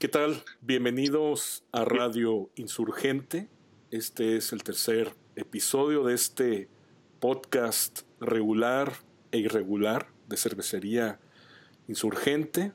[0.00, 0.42] ¿Qué tal?
[0.62, 3.50] Bienvenidos a Radio Insurgente.
[3.90, 6.70] Este es el tercer episodio de este
[7.20, 8.94] podcast regular
[9.30, 11.20] e irregular de cervecería
[11.86, 12.72] insurgente.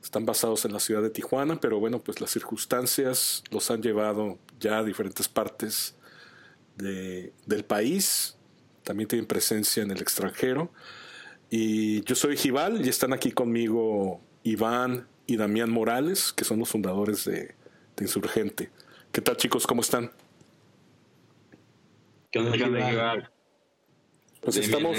[0.00, 4.38] Están basados en la ciudad de Tijuana, pero bueno, pues las circunstancias los han llevado
[4.60, 5.96] ya a diferentes partes
[6.76, 8.36] del país.
[8.84, 10.72] También tienen presencia en el extranjero.
[11.50, 16.68] Y yo soy Gival y están aquí conmigo Iván y Damián Morales, que son los
[16.68, 17.54] fundadores de,
[18.00, 18.70] Insurgente.
[19.12, 19.66] ¿Qué tal chicos?
[19.66, 20.10] ¿Cómo están?
[22.30, 23.30] ¿Qué onda,
[24.40, 24.96] Pues estamos,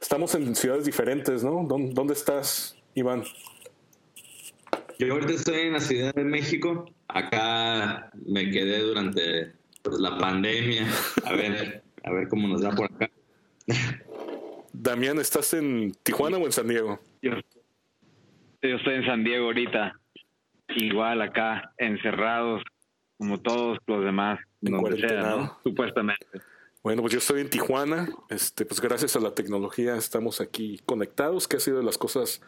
[0.00, 1.66] estamos en ciudades diferentes, ¿no?
[1.68, 3.24] ¿Dónde, estás, Iván?
[4.98, 6.90] Yo ahorita estoy en la Ciudad de México.
[7.08, 9.52] Acá me quedé durante
[9.82, 10.88] pues, la pandemia.
[11.26, 13.10] A ver, a ver cómo nos da por acá.
[14.72, 16.98] Damián, ¿estás en Tijuana o en San Diego?
[17.20, 17.32] Yo
[18.60, 19.98] estoy en San Diego ahorita,
[20.76, 22.62] igual acá, encerrados,
[23.16, 26.26] como todos los demás, donde sea, supuestamente.
[26.82, 31.48] Bueno, pues yo estoy en Tijuana, este, pues gracias a la tecnología estamos aquí conectados,
[31.48, 32.40] que ha sido de las cosas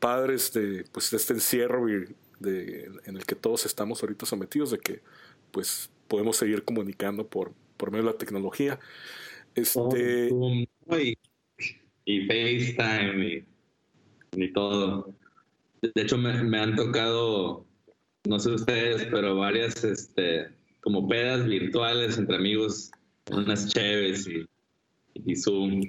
[0.00, 1.86] padres de, pues, de este encierro
[2.38, 5.02] de, en el que todos estamos ahorita sometidos, de que
[5.50, 8.78] pues podemos seguir comunicando por, por medio de la tecnología.
[9.54, 10.30] Este,
[12.04, 13.44] y, FaceTime
[14.32, 15.14] y todo.
[15.82, 17.66] De hecho, me, han tocado,
[18.24, 20.48] no sé ustedes, pero varias este,
[20.80, 22.90] como pedas virtuales entre amigos,
[23.30, 25.82] unas chéves y, Zoom.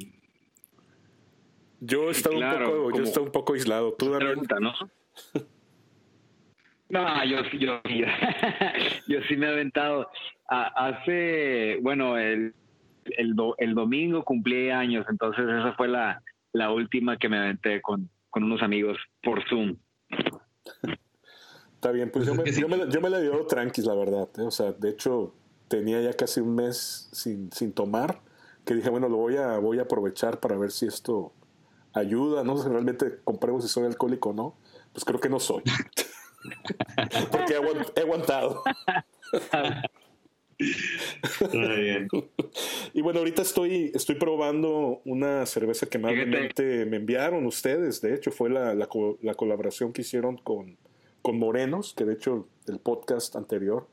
[1.82, 3.94] Yo he estado, un, poco, yo he un poco aislado.
[3.94, 4.74] ¿Tú, ¿no?
[6.90, 7.82] No, yo, yo,
[9.08, 10.10] yo, sí me he aventado.
[10.48, 12.56] hace, bueno, el,
[13.16, 18.10] el, el, domingo cumplí años, entonces esa fue la, la última que me aventé con,
[18.30, 19.78] con unos amigos por Zoom.
[21.76, 24.30] Está bien, pues yo me, yo, me, yo me, la dio tranquis, la verdad.
[24.38, 24.42] ¿eh?
[24.42, 25.34] O sea, de hecho,
[25.68, 28.22] tenía ya casi un mes sin, sin tomar,
[28.66, 31.32] que dije, bueno, lo voy a, voy a aprovechar para ver si esto
[31.94, 34.58] ayuda, no sé si realmente compremos si soy alcohólico o no.
[34.92, 35.64] Pues creo que no soy.
[37.32, 37.54] Porque
[37.96, 38.64] he aguantado.
[42.94, 48.02] y bueno, ahorita estoy, estoy probando una cerveza que amablemente me enviaron ustedes.
[48.02, 50.78] De hecho, fue la, la, colaboración que hicieron con,
[51.22, 53.88] con Morenos, que de hecho el podcast anterior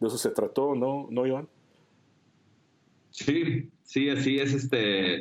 [0.00, 1.48] de eso se trató, ¿no, ¿No Iván?
[3.10, 4.52] Sí, sí, así es.
[4.52, 5.20] Este,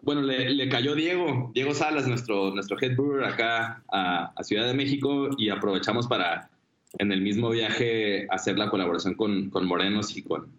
[0.00, 4.74] bueno, le, cayó Diego, Diego Salas, nuestro, nuestro head brewer acá a, a Ciudad de
[4.74, 6.48] México y aprovechamos para
[6.98, 10.50] en el mismo viaje hacer la colaboración con, con Morenos y con,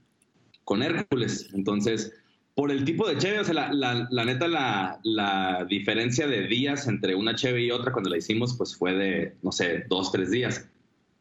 [0.63, 1.49] con Hércules.
[1.53, 2.13] Entonces,
[2.55, 6.47] por el tipo de cheve, o sea, la, la, la neta, la, la, diferencia de
[6.47, 10.11] días entre una cheve y otra cuando la hicimos, pues fue de, no sé, dos,
[10.11, 10.67] tres días.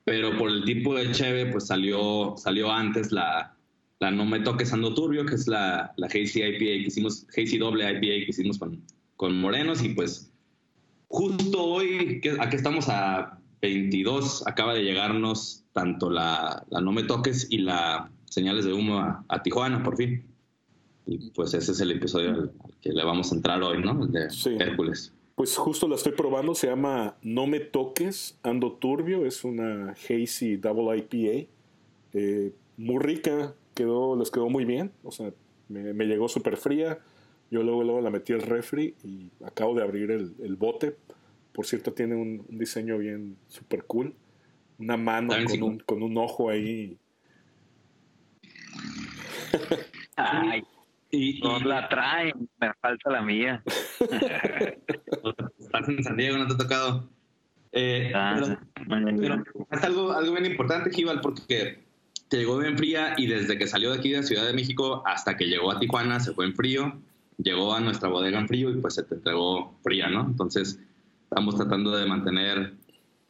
[0.04, 3.54] Pero por el tipo de cheve, pues salió, salió antes la,
[3.98, 7.84] la No Me Toques Ando Turbio, que es la, la IPA que hicimos, Hazy Doble
[7.84, 8.82] IPA que hicimos con,
[9.16, 9.82] con Morenos.
[9.82, 10.32] Y pues
[11.08, 17.48] justo hoy, que, aquí estamos a 22 acaba de llegarnos tanto la, No Me Toques
[17.50, 20.24] y la Señales de Humo a, Tijuana, por fin.
[21.06, 24.04] Y pues ese es el episodio al, que le vamos a entrar hoy, ¿no?
[24.04, 24.28] El de
[24.58, 25.12] Hércules.
[25.36, 30.56] Pues justo la estoy probando, se llama No Me Toques, Ando Turbio, es una Hazy
[30.56, 31.48] Double IPA.
[32.14, 35.32] Eh, muy rica, quedó, les quedó muy bien, o sea,
[35.68, 36.98] me, llegó súper fría.
[37.50, 40.96] Yo luego, luego la metí al refri y acabo de abrir el, el bote
[41.56, 44.14] por cierto, tiene un, diseño bien super cool.
[44.78, 46.98] Una mano con un, con un, ojo ahí.
[50.16, 50.62] Ay,
[51.10, 53.62] y, la traen, me falta la mía.
[55.58, 57.08] Estás en San Diego, no te ha tocado.
[57.72, 58.58] Eh, ah,
[59.70, 61.86] es algo, algo bien importante, Gival, porque
[62.28, 65.38] te llegó bien fría y desde que salió de aquí de Ciudad de México hasta
[65.38, 67.00] que llegó a Tijuana se fue en frío,
[67.38, 70.26] llegó a nuestra bodega en frío y pues se te entregó fría, ¿no?
[70.26, 70.80] Entonces,
[71.28, 72.74] estamos tratando de mantener,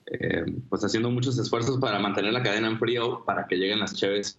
[0.06, 3.94] eh, pues haciendo muchos esfuerzos para mantener la cadena en frío para que lleguen las
[3.94, 4.38] cheves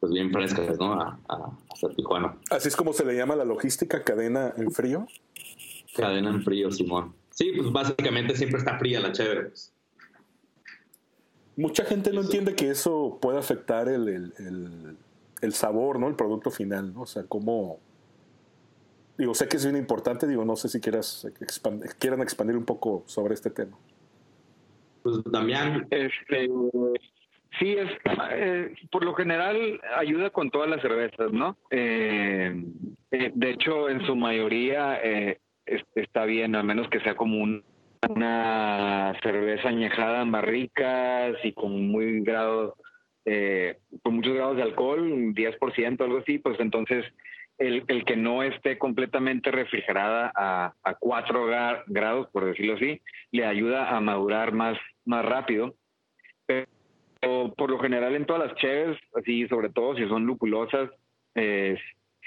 [0.00, 0.94] pues bien frescas, ¿no?
[0.94, 1.58] A, a,
[1.96, 2.36] Tijuana.
[2.50, 5.06] Así es como se le llama la logística, cadena en frío.
[5.96, 7.14] Cadena en frío, Simón.
[7.30, 9.44] Sí, pues básicamente siempre está fría la cheve.
[9.44, 9.72] Pues.
[11.56, 14.96] Mucha gente no entiende que eso puede afectar el, el,
[15.40, 16.08] el, sabor, ¿no?
[16.08, 17.02] El producto final, ¿no?
[17.02, 17.78] O sea, cómo
[19.18, 21.26] Digo, sé que es bien importante, digo, no sé si quieras
[21.98, 23.76] quieran expandir un poco sobre este tema.
[25.02, 26.48] Pues también, este,
[27.58, 27.90] sí, es,
[28.32, 31.56] eh, por lo general ayuda con todas las cervezas, ¿no?
[31.70, 32.64] Eh,
[33.10, 35.00] eh, de hecho, en su mayoría
[35.94, 37.64] está bien, al menos que sea como un
[38.08, 42.76] una cerveza añejada en barricas y con muy grado,
[43.24, 47.04] eh, con muchos grados de alcohol, un 10%, algo así, pues entonces
[47.66, 51.46] el, el que no esté completamente refrigerada a, a 4
[51.86, 53.00] grados, por decirlo así,
[53.30, 55.74] le ayuda a madurar más, más rápido.
[56.46, 60.90] Pero por lo general en todas las cheves, así sobre todo si son lupulosas,
[61.34, 61.78] eh,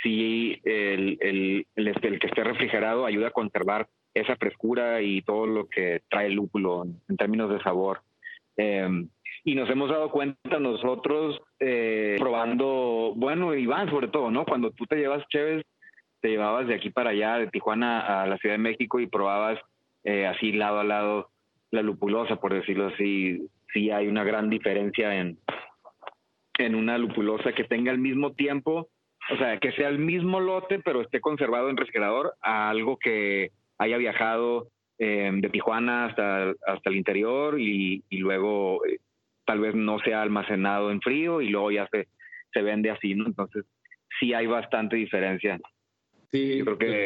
[0.04, 5.46] el, el, el, este, el que esté refrigerado ayuda a conservar esa frescura y todo
[5.48, 8.02] lo que trae el lúpulo en, términos de sabor.
[8.58, 8.88] Eh,
[9.48, 14.44] y nos hemos dado cuenta nosotros eh, probando, bueno, Iván sobre todo, ¿no?
[14.44, 15.64] Cuando tú te llevas Chévez,
[16.20, 19.60] te llevabas de aquí para allá, de Tijuana a la Ciudad de México y probabas
[20.04, 21.30] eh, así lado a lado
[21.70, 23.48] la lupulosa, por decirlo así.
[23.72, 25.38] Sí hay una gran diferencia en,
[26.58, 28.90] en una lupulosa que tenga el mismo tiempo,
[29.32, 33.52] o sea, que sea el mismo lote, pero esté conservado en refrigerador, a algo que
[33.78, 38.82] haya viajado eh, de Tijuana hasta, hasta el interior y, y luego
[39.46, 42.08] tal vez no sea almacenado en frío y luego ya se,
[42.54, 43.28] se vende así, ¿no?
[43.28, 43.66] Entonces,
[44.20, 45.60] sí hay bastante diferencia.
[46.32, 47.06] Sí, creo que...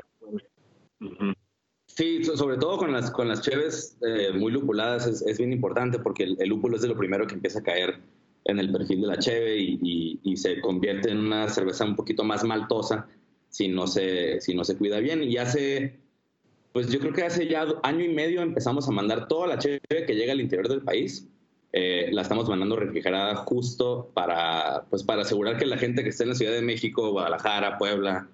[1.88, 6.00] Sí, sobre todo con las, con las cheves eh, muy lupuladas es, es, bien importante
[6.00, 8.00] porque el, el, lúpulo es de lo primero que empieza a caer
[8.46, 11.96] en el perfil de la cheve y, y, y, se convierte en una cerveza un
[11.96, 13.08] poquito más maltosa
[13.50, 15.24] si no se, si no se cuida bien.
[15.24, 16.00] Y hace,
[16.72, 19.82] pues yo creo que hace ya año y medio empezamos a mandar toda la cheve
[19.90, 21.28] que llega al interior del país
[21.72, 26.24] eh, la estamos mandando refrigerada justo para, pues, para asegurar que la gente que esté
[26.24, 28.28] en la Ciudad de México, Guadalajara, Puebla,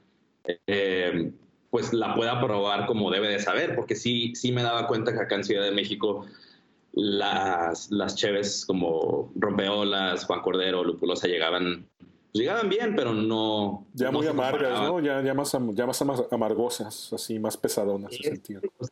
[0.68, 1.32] eh,
[1.70, 5.20] pues la pueda probar como debe de saber, porque sí, sí me daba cuenta que
[5.20, 6.26] acá en Ciudad de México
[6.94, 13.86] las, las cheves como Rompeolas, Juan Cordero, Lupulosa llegaban, pues, llegaban bien, pero no...
[13.94, 15.02] Ya muy amargas, ¿no?
[15.02, 16.02] Ya, ya, más, ya más
[16.32, 18.14] amargosas, así, más pesadonas.
[18.16, 18.62] Sí, sentido.
[18.78, 18.90] Pues,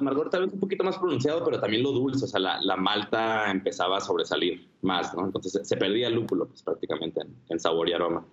[0.00, 2.76] amargor tal vez un poquito más pronunciado, pero también lo dulce, o sea, la, la
[2.76, 5.24] malta empezaba a sobresalir más, ¿no?
[5.24, 8.24] Entonces se perdía el lúpulo pues, prácticamente en, en, sabor y aroma.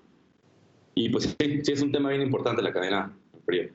[0.96, 3.16] Y pues sí, sí es un tema bien importante la cadena
[3.46, 3.70] fría.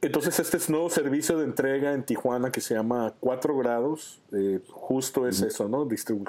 [0.00, 4.60] Entonces este es nuevo servicio de entrega en Tijuana que se llama 4 grados, eh,
[4.68, 5.48] justo es uh -huh.
[5.48, 5.84] eso, ¿no?
[5.84, 6.24] Distribu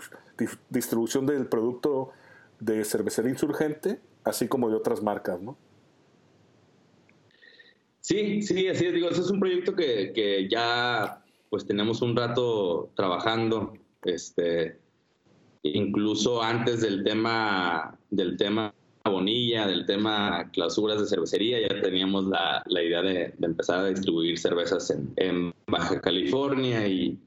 [0.69, 2.11] distribución del producto
[2.59, 5.57] de cervecería insurgente, así como de otras marcas, ¿no?
[8.07, 8.93] Sí, sí, así es.
[8.93, 13.73] Digo, ese es un proyecto que, que ya pues tenemos un rato trabajando,
[14.05, 14.79] este,
[15.63, 18.73] incluso antes del tema, del tema
[19.03, 23.89] Bonilla, del tema clausuras de cervecería, ya teníamos la, la idea de, de, empezar a
[23.89, 27.19] distribuir cervezas en, en Baja California y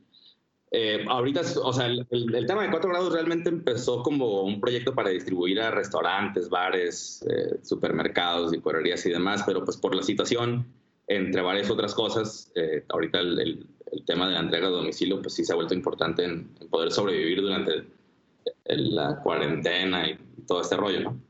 [0.72, 2.06] eh, ahorita, o sea, el,
[2.46, 7.58] tema de 4 grados realmente empezó como un proyecto para distribuir a restaurantes, bares, eh,
[7.62, 10.66] supermercados, licorerías y demás, pero pues por la situación,
[11.08, 13.66] entre varias otras cosas, eh, ahorita el,
[14.06, 16.92] tema de la entrega a domicilio, pues sí se ha vuelto importante en, en poder
[16.92, 17.84] sobrevivir durante
[18.66, 20.16] la cuarentena y
[20.46, 21.29] todo este rollo, ¿no?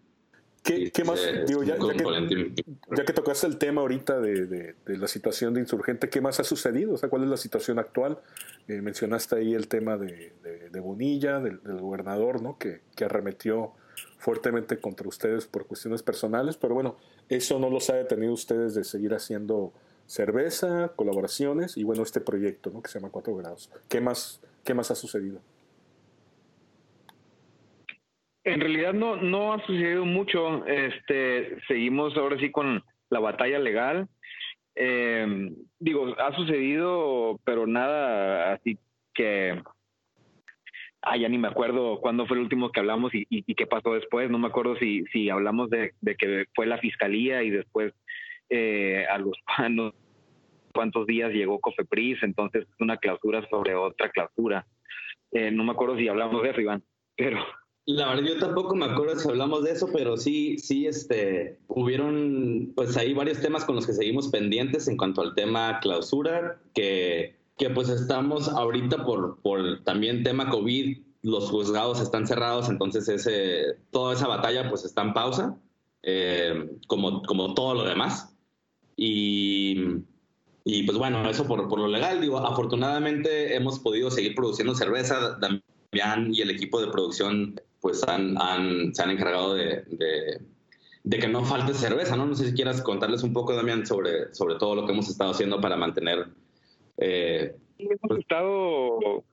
[0.63, 1.21] ¿Qué, ¿qué más?
[1.47, 2.53] Digo, ya, ya, que,
[2.97, 6.39] ya, que, tocaste el tema ahorita de, de, de, la situación de insurgente, ¿qué más
[6.39, 6.95] ha sucedido?
[6.95, 8.19] O sea, ¿cuál es la situación actual?
[8.69, 10.33] Eh, mencionaste ahí el tema de,
[10.71, 12.59] de Bonilla, del, del, gobernador, ¿no?
[12.59, 13.73] Que, que, arremetió
[14.19, 16.97] fuertemente contra ustedes por cuestiones personales, pero bueno,
[17.31, 19.73] eso no los ha detenido ustedes de seguir haciendo
[20.07, 22.83] cerveza, colaboraciones y bueno, este proyecto, ¿no?
[22.83, 23.71] Que se llama Cuatro Grados.
[23.89, 25.41] ¿Qué más, qué más ha sucedido?
[28.45, 30.67] En realidad no, no ha sucedido mucho.
[30.67, 34.09] Este, seguimos ahora sí con la batalla legal.
[34.75, 38.79] Eh, digo, ha sucedido, pero nada así
[39.15, 39.61] que.
[41.03, 43.95] Ah, ya ni me acuerdo cuándo fue el último que hablamos y, y, qué pasó
[43.95, 44.31] después.
[44.31, 47.95] No me acuerdo si, si hablamos de, de que fue la fiscalía y después
[48.51, 49.95] eh, a los cuantos,
[50.75, 54.67] cuántos días llegó Cofepris, entonces una clausura sobre otra clausura.
[55.33, 56.83] Eh, no me acuerdo si hablamos de eso, Iván,
[57.17, 57.39] pero
[57.93, 62.73] la verdad, yo tampoco me acuerdo si hablamos de eso, pero sí, sí, este, hubieron,
[62.75, 67.37] pues ahí varios temas con los que seguimos pendientes en cuanto al tema clausura, que,
[67.57, 73.77] que pues estamos ahorita por, por también tema COVID, los juzgados están cerrados, entonces ese,
[73.91, 75.59] toda esa batalla pues está en pausa,
[76.03, 78.35] eh, como, como todo lo demás.
[78.97, 80.03] Y,
[80.65, 85.39] y pues bueno, eso por, por lo legal, digo, afortunadamente hemos podido seguir produciendo cerveza,
[85.39, 90.41] Damián y el equipo de producción pues han, han, se han encargado de, de,
[91.03, 92.27] de, que no falte cerveza, ¿no?
[92.27, 95.31] No sé si quieras contarles un poco, Damián, sobre, sobre todo lo que hemos estado
[95.31, 96.27] haciendo para mantener...
[96.99, 99.25] Eh, hemos pues, estado,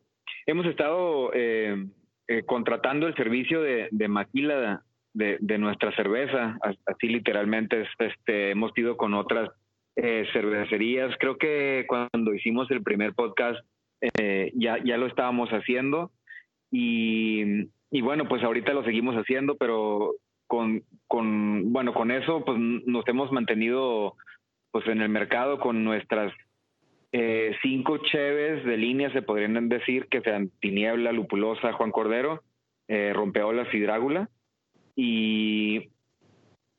[0.46, 1.86] hemos estado eh,
[2.28, 8.72] eh, contratando el servicio de, de maquila de, de, nuestra cerveza, así literalmente este, hemos
[8.78, 9.50] ido con otras
[9.96, 11.14] eh, cervecerías.
[11.20, 13.60] Creo que cuando hicimos el primer podcast
[14.54, 16.12] ya, ya lo estábamos haciendo
[16.72, 20.14] y, y, bueno, pues ahorita lo seguimos haciendo, pero
[20.48, 24.16] con, con, bueno, con eso pues nos hemos mantenido
[24.72, 26.34] pues en el mercado con nuestras
[27.12, 32.44] eh, cinco cheves de línea, se podrían decir, que sean Tiniebla, Lupulosa, Juan Cordero,
[32.88, 34.30] eh, Rompeolas y Drácula.
[34.96, 35.90] Y,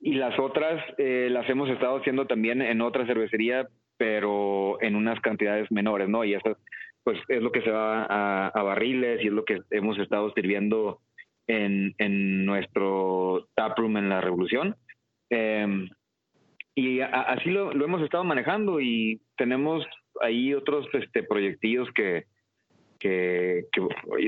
[0.01, 5.21] y las otras eh, las hemos estado haciendo también en otra cervecería, pero en unas
[5.21, 6.25] cantidades menores, ¿no?
[6.25, 6.57] Y eso
[7.05, 8.05] pues es lo que se va
[8.49, 11.01] a, barriles y es lo que hemos estado sirviendo
[11.47, 14.77] en, en nuestro taproom en la Revolución.
[15.31, 15.89] Em,
[16.75, 19.85] y así lo, lo, hemos estado manejando y tenemos
[20.21, 22.27] ahí otros este, proyectillos que,
[22.99, 23.65] que,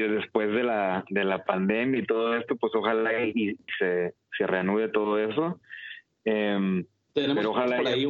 [0.08, 4.88] después de la, de la pandemia y todo esto, pues ojalá y se, se reanude
[4.88, 5.60] todo eso.
[6.24, 6.84] Em,
[7.14, 8.06] tenemos ojalá por ahí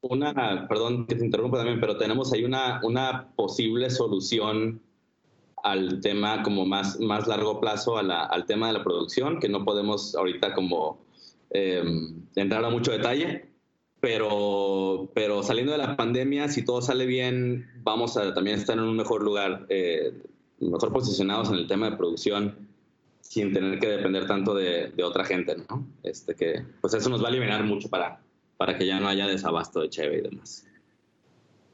[0.00, 4.80] una, perdón que te interrumpa también, pero tenemos ahí una, una posible solución
[5.62, 9.48] al tema como más, más largo plazo, a la, al tema de la producción, que
[9.48, 11.00] no podemos ahorita como
[11.50, 13.48] em, entrar a mucho detalle,
[13.98, 18.84] pero, pero saliendo de la pandemia, si todo sale bien, vamos a también estar en
[18.84, 20.12] un mejor lugar, eh,
[20.60, 22.68] mejor posicionados en el tema de producción,
[23.22, 25.86] sin tener que depender tanto de, de, otra gente, ¿no?
[26.02, 28.20] Este, que, pues eso nos va a liberar mucho para,
[28.56, 30.66] para que ya no haya desabasto de cheve y demás.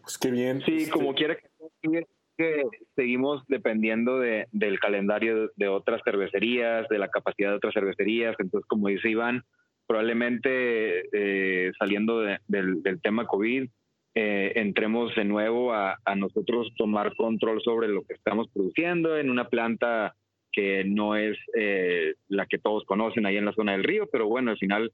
[0.03, 0.63] Pues qué bien.
[0.65, 1.37] Sí, como quiera
[1.83, 2.65] que
[2.97, 8.67] seguimos dependiendo de, del calendario de otras cervecerías, de la capacidad de otras cervecerías, entonces
[8.67, 9.45] como dice Iván,
[9.87, 13.69] probablemente eh, saliendo del, tema COVID,
[14.15, 19.49] eh, entremos de nuevo a, nosotros tomar control sobre lo que estamos produciendo en una
[19.49, 20.15] planta
[20.53, 24.27] que no es eh, la que todos conocen ahí en la zona del río, pero
[24.27, 24.93] bueno, al final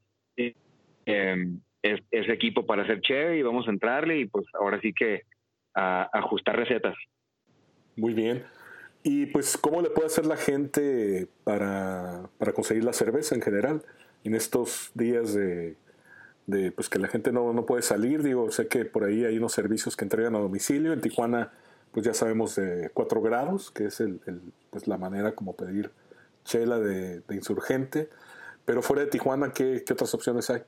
[1.90, 5.22] em, es, equipo para hacer chévere y vamos a entrarle y pues ahora sí que
[5.74, 6.94] ajustar recetas.
[7.96, 8.44] Muy bien.
[9.02, 13.82] Y pues, ¿cómo le puede hacer la gente para, para conseguir la cerveza en general?
[14.26, 15.76] en estos días de,
[16.72, 18.22] pues que la gente no, no, puede salir.
[18.22, 20.92] Digo, sé que por ahí hay unos servicios que entregan a domicilio.
[20.92, 21.52] En Tijuana,
[21.92, 24.20] pues ya sabemos de 4 grados, que es el,
[24.70, 25.90] pues la manera como pedir
[26.44, 28.08] chela de, insurgente.
[28.64, 30.62] Pero fuera de Tijuana, ¿qué, qué otras opciones hay?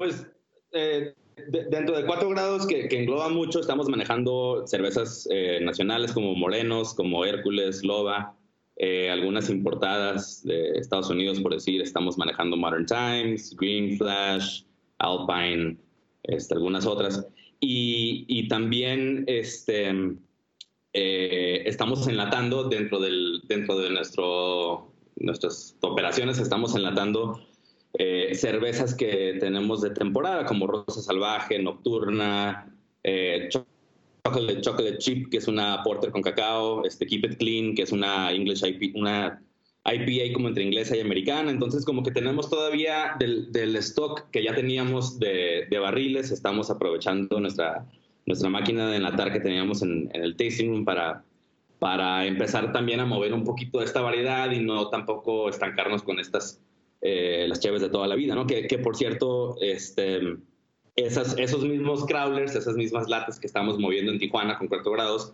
[0.00, 0.26] Pues
[0.72, 1.12] eh,
[1.48, 7.26] dentro de 4 grados, que, engloba mucho, estamos manejando cervezas eh, nacionales como Morenos, como
[7.26, 8.34] Hércules, Loba,
[8.76, 14.62] eh, algunas importadas de Estados Unidos, por decir, estamos manejando Modern Times, Green Flash,
[15.00, 15.76] Alpine,
[16.22, 17.26] este, algunas otras.
[17.60, 20.16] Y, y también este,
[20.94, 27.38] estamos enlatando dentro, del, dentro de nuestro, nuestras operaciones, estamos enlatando
[27.94, 32.74] eh, cervezas que tenemos de temporada, como Rosa Salvaje, Nocturna,
[34.22, 37.92] chocolate, chocolate chip, que es una porter con cacao, este Keep It Clean, que es
[37.92, 39.42] una English IP, una
[39.84, 41.50] IPA como entre inglesa y americana.
[41.50, 47.86] Entonces, como que tenemos todavía del, stock que ya teníamos de, barriles, estamos aprovechando nuestra,
[48.26, 51.24] nuestra máquina de enlatar que teníamos en, en, el tasting room para,
[51.78, 56.60] para empezar también a mover un poquito esta variedad y no tampoco estancarnos con estas,
[57.02, 58.46] eh, las chaves de toda la vida, ¿no?
[58.46, 60.20] Que, por cierto, este
[60.96, 65.32] esas, esos mismos crawlers, esas mismas latas que estamos moviendo en Tijuana con 4 grados,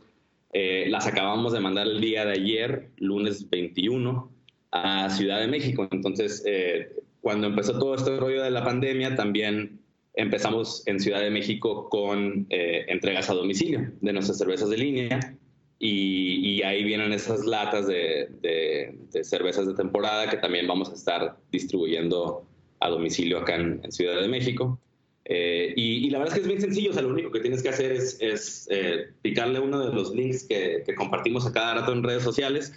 [0.53, 4.31] eh, las acabamos de mandar el día de ayer, lunes 21,
[4.71, 5.89] a Ciudad de México.
[5.91, 9.81] Entonces, eh, cuando empezó todo este rollo de la pandemia, también
[10.15, 15.37] empezamos en Ciudad de México con entregas a domicilio de nuestras cervezas de línea.
[15.79, 22.45] Y, ahí vienen esas latas de, cervezas de temporada que también vamos a estar distribuyendo
[22.81, 24.81] a domicilio acá en Ciudad de México.
[25.25, 27.63] Eh, y, la verdad es que es bien sencillo, o sea, lo único que tienes
[27.63, 31.93] que hacer es, eh, picarle uno de los links que, que, compartimos a cada rato
[31.93, 32.73] en redes sociales.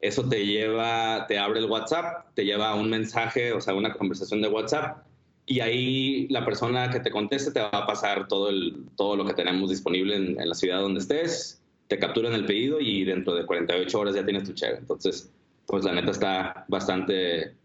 [0.00, 3.94] Eso te lleva, te abre el WhatsApp, te lleva a un mensaje, o sea, una
[3.94, 5.04] conversación de WhatsApp,
[5.50, 9.24] y ahí la persona que te conteste te va a pasar todo, el, todo lo
[9.24, 11.59] que tenemos disponible en, la ciudad donde estés,
[11.90, 14.76] te capturan el pedido y dentro de 48 horas ya tienes tu cheque.
[14.78, 15.28] Entonces,
[15.66, 17.56] pues la neta está bastante,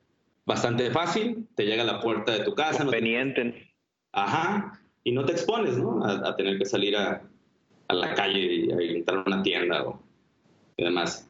[0.48, 2.80] bastante fácil, te llega a la puerta de tu casa.
[2.80, 3.72] Conveniente.
[4.14, 6.04] Ajá, y no te expones, ¿no?
[6.04, 7.22] A, tener que salir a,
[7.88, 10.02] a, la calle y a entrar a una tienda o
[10.76, 11.30] y demás.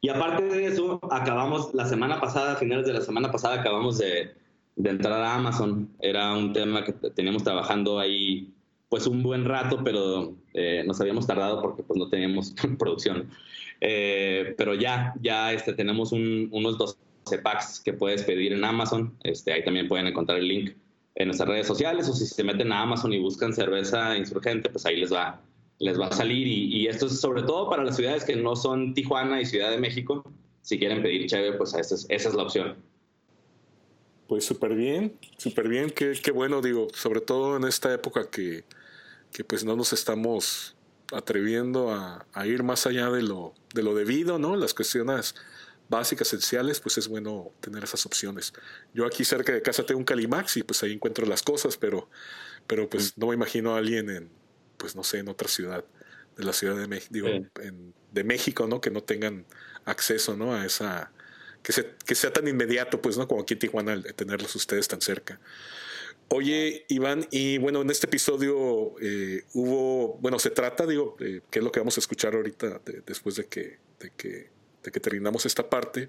[0.00, 3.98] Y aparte de eso, acabamos, la semana pasada, a finales de la semana pasada, acabamos
[3.98, 4.32] de,
[4.76, 5.90] de entrar a Amazon.
[5.98, 8.54] Era un tema que teníamos trabajando ahí
[8.90, 13.30] pues un buen rato, pero eh, nos habíamos tardado porque pues no teníamos producción.
[13.80, 19.16] Eh, pero ya, ya este, tenemos un, unos 12 packs que puedes pedir en Amazon.
[19.22, 20.72] Este, ahí también pueden encontrar el link
[21.14, 24.84] en nuestras redes sociales o si se meten a Amazon y buscan cerveza insurgente, pues
[24.84, 25.40] ahí les va,
[25.78, 26.48] les va a salir.
[26.48, 29.78] Y, esto es sobre todo para las ciudades que no son Tijuana y Ciudad de
[29.78, 30.24] México.
[30.62, 32.76] Si quieren pedir cheve, pues esa es, esa es la opción.
[34.26, 38.62] Pues súper bien, súper bien, qué, qué, bueno, digo, sobre todo en esta época que,
[39.32, 40.76] que pues no nos estamos
[41.12, 44.56] atreviendo a, a, ir más allá de lo, de lo debido, ¿no?
[44.56, 45.34] Las cuestiones
[45.88, 48.52] básicas, esenciales, pues es bueno tener esas opciones.
[48.94, 52.08] Yo aquí cerca de casa tengo un Calimax y pues ahí encuentro las cosas, pero,
[52.66, 54.30] pero pues no me imagino a alguien en,
[54.76, 55.84] pues no sé, en otra ciudad
[56.36, 57.28] de la Ciudad de México, digo,
[58.12, 58.80] de México, ¿no?
[58.80, 59.44] Que no tengan
[59.84, 60.54] acceso, ¿no?
[60.54, 61.10] A esa,
[61.62, 61.72] que,
[62.06, 63.26] que sea tan inmediato, pues, ¿no?
[63.26, 65.40] Como aquí en Tijuana, tenerlos ustedes tan cerca.
[66.32, 71.58] Oye, Iván, y bueno, en este episodio eh, hubo, bueno, se trata, digo, eh, que
[71.58, 74.10] es lo que vamos a escuchar ahorita después de que, de
[74.92, 76.08] que terminamos esta parte,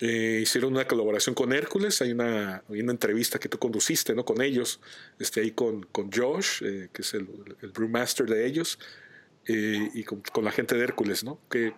[0.00, 4.24] eh, hicieron una colaboración con Hércules, hay una, una, entrevista que tú conduciste ¿no?
[4.24, 4.80] con ellos,
[5.20, 7.28] este, ahí con, con Josh, eh, que es el,
[7.72, 8.78] brewmaster de ellos,
[9.46, 11.38] y con, con, la gente de Hércules, ¿no?
[11.50, 11.74] que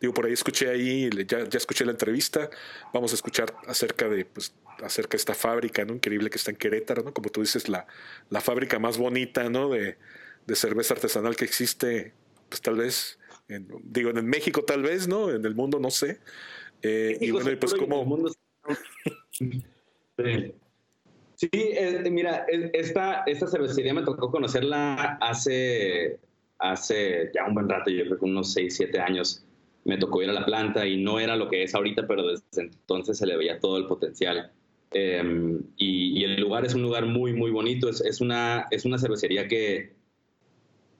[0.00, 2.50] digo, por ahí escuché ahí, ya, ya escuché la entrevista,
[2.92, 4.52] vamos a escuchar acerca de, pues,
[4.82, 5.94] acerca de esta fábrica, ¿no?
[5.94, 7.14] Increíble que está en Querétaro, ¿no?
[7.14, 7.86] Como tú dices, la,
[8.30, 9.70] la fábrica más bonita, ¿no?
[9.70, 9.98] De,
[10.46, 12.12] de cerveza artesanal que existe,
[12.48, 13.18] pues tal vez
[13.48, 15.30] digo, en México tal vez, ¿no?
[15.30, 16.20] En el mundo no sé.
[16.82, 18.24] Eh, y bueno, pues como...
[21.38, 21.50] Sí,
[22.10, 26.18] mira, esta, esta cervecería me tocó conocerla hace,
[26.58, 29.44] hace ya un buen rato, yo creo que unos 6, 7 años.
[29.84, 32.62] Me tocó ir a la planta y no era lo que es ahorita, pero desde
[32.62, 34.50] entonces se le veía todo el potencial.
[34.96, 37.88] Em, y, el lugar es un lugar muy, muy bonito.
[37.88, 39.94] Es, es, una, es una cervecería que,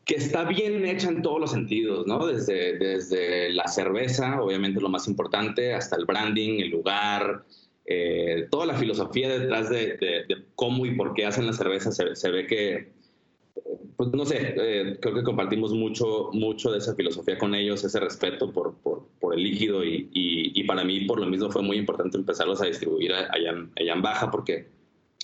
[0.05, 2.27] que está bien hecha en todos los sentidos, ¿no?
[2.27, 7.45] Desde, desde la cerveza, obviamente lo más importante, hasta el branding, el lugar,
[7.87, 12.47] eh, toda la filosofía detrás de, cómo y por qué hacen la cerveza, se, ve
[12.47, 12.93] que,
[13.97, 17.99] pues no sé, eh, creo que compartimos mucho, mucho de esa filosofía con ellos, ese
[17.99, 22.17] respeto por, por, el líquido y, y, para mí por lo mismo fue muy importante
[22.17, 24.69] empezarlos a distribuir allá en, allá en Baja porque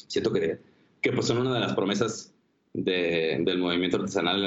[0.08, 0.58] siento que,
[1.00, 2.35] que pues son una de las promesas
[2.72, 4.44] del movimiento artesanal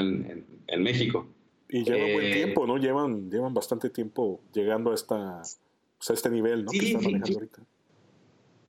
[0.66, 1.26] en, México.
[1.68, 2.76] Y llevan buen eh, tiempo, ¿no?
[2.76, 5.42] Llevan, llevan bastante tiempo llegando a, esta,
[5.98, 6.70] pues, a este nivel, ¿no?
[6.70, 7.62] que están manejando ahorita.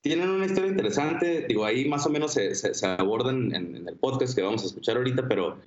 [0.01, 4.35] Tienen una historia interesante, digo, ahí más o menos se, se, abordan en, el podcast
[4.35, 5.57] que vamos a escuchar ahorita, pero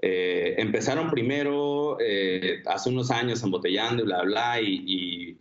[0.00, 5.36] eh, empezaron primero eh, hace unos años embotellando y bla, bla, y,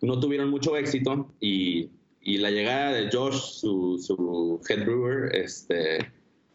[0.00, 1.88] no tuvieron mucho éxito, y,
[2.22, 5.98] y, la llegada de Josh, su, su head brewer, este,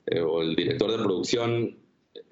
[0.08, 1.76] eh, o el director de producción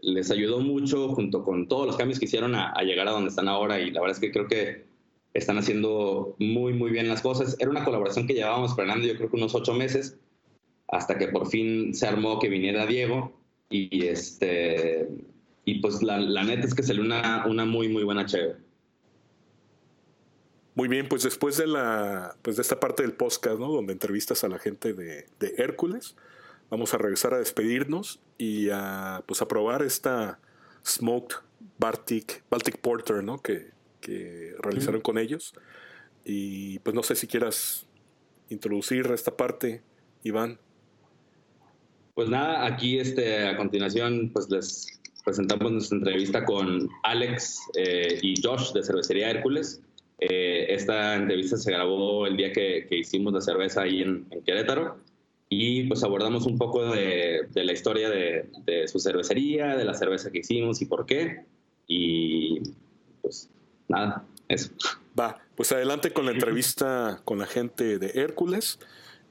[0.02, 3.48] les ayudó mucho junto con todos los cambios que hicieron a, llegar a donde están
[3.48, 4.86] ahora y la verdad es que creo que
[5.34, 7.56] están haciendo muy, muy bien las cosas.
[7.60, 10.18] Era una colaboración que llevábamos planeando yo creo que unos ocho meses
[10.88, 13.34] hasta que por fin se armó que viniera Diego
[13.70, 15.08] y este
[15.64, 18.56] y pues la, neta es que salió una, una muy, muy buena chévere.
[20.76, 23.72] Muy bien, pues después de la pues de esta parte del podcast, ¿no?
[23.72, 26.16] Donde entrevistas a la gente de, de Hércules,
[26.72, 30.40] Vamos a regresar a despedirnos y a, pues, a probar esta
[30.88, 31.36] Smoked
[31.78, 33.42] Baltic, Baltic Porter ¿no?
[33.42, 35.54] que, que realizaron con ellos.
[36.26, 37.88] Y pues no sé si quieras
[38.50, 39.82] introducir esta parte,
[40.24, 40.60] Iván.
[42.14, 48.42] Pues nada, aquí este, a continuación pues les presentamos nuestra entrevista con Alex eh, y
[48.42, 49.82] Josh de Cervecería Hércules.
[50.20, 54.42] Eh, esta entrevista se grabó el día que, que hicimos la cerveza ahí en, en
[54.44, 54.98] Querétaro
[55.54, 60.40] y pues abordamos un poco de, la historia de, su cervecería, de la cerveza que
[60.40, 61.44] hicimos y por qué.
[61.88, 62.62] Y
[63.22, 63.50] pues
[63.92, 64.72] nada, eso.
[65.20, 68.80] Va, pues adelante con la entrevista con la gente de Hércules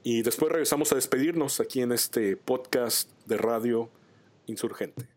[0.03, 3.89] y después regresamos a despedirnos aquí en este podcast de Radio
[4.45, 5.07] Insurgente.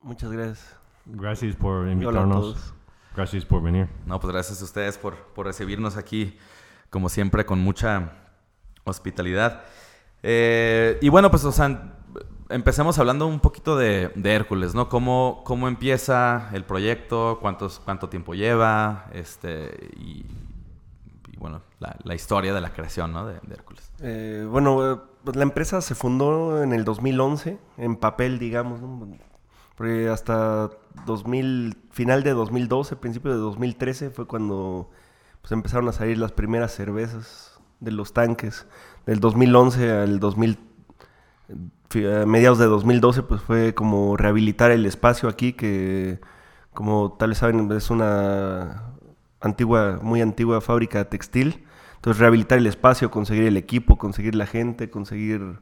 [0.00, 0.76] Muchas gracias.
[1.06, 2.74] Gracias por invitarnos.
[3.16, 3.88] Gracias por venir.
[4.06, 6.36] No, pues gracias a ustedes por, por recibirnos aquí,
[6.90, 8.12] como siempre, con mucha
[8.84, 9.64] hospitalidad.
[10.22, 11.97] Eh, y bueno, pues, o sea,
[12.48, 14.88] empecemos hablando un poquito de, Hércules, ¿no?
[14.88, 17.38] ¿Cómo, ¿Cómo, empieza el proyecto?
[17.40, 19.06] ¿Cuántos, ¿Cuánto tiempo lleva?
[19.12, 20.24] Este, y,
[21.38, 23.26] bueno, la, historia de la creación, ¿no?
[23.26, 23.90] De, Hércules.
[24.00, 28.80] Eh, bueno, pues la empresa se fundó en el 2011, en papel, digamos,
[29.76, 30.70] Porque hasta
[31.06, 34.90] 2000, final de 2012, principio de 2013 fue cuando
[35.40, 38.66] pues, empezaron a salir las primeras cervezas de los tanques.
[39.06, 40.58] Del 2011 al 2000,
[41.94, 46.20] a mediados de 2012, pues fue como rehabilitar el espacio aquí, que
[46.72, 48.94] como tal vez saben es una
[49.40, 51.64] antigua, muy antigua fábrica textil.
[51.96, 55.58] Entonces rehabilitar el espacio, conseguir el equipo, conseguir la gente, conseguir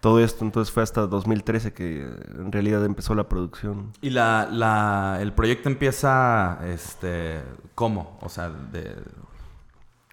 [0.00, 0.44] todo esto.
[0.44, 3.92] Entonces fue hasta 2013 que en realidad empezó la producción.
[4.02, 7.40] ¿Y la, la, el proyecto empieza, este,
[7.74, 8.18] cómo?
[8.20, 8.96] O sea, de...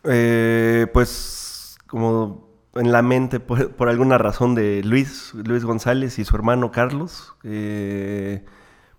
[0.05, 6.35] Eh, pues como en la mente por, alguna razón de Luis, Luis González y su
[6.35, 7.35] hermano Carlos.
[7.43, 8.43] Eh,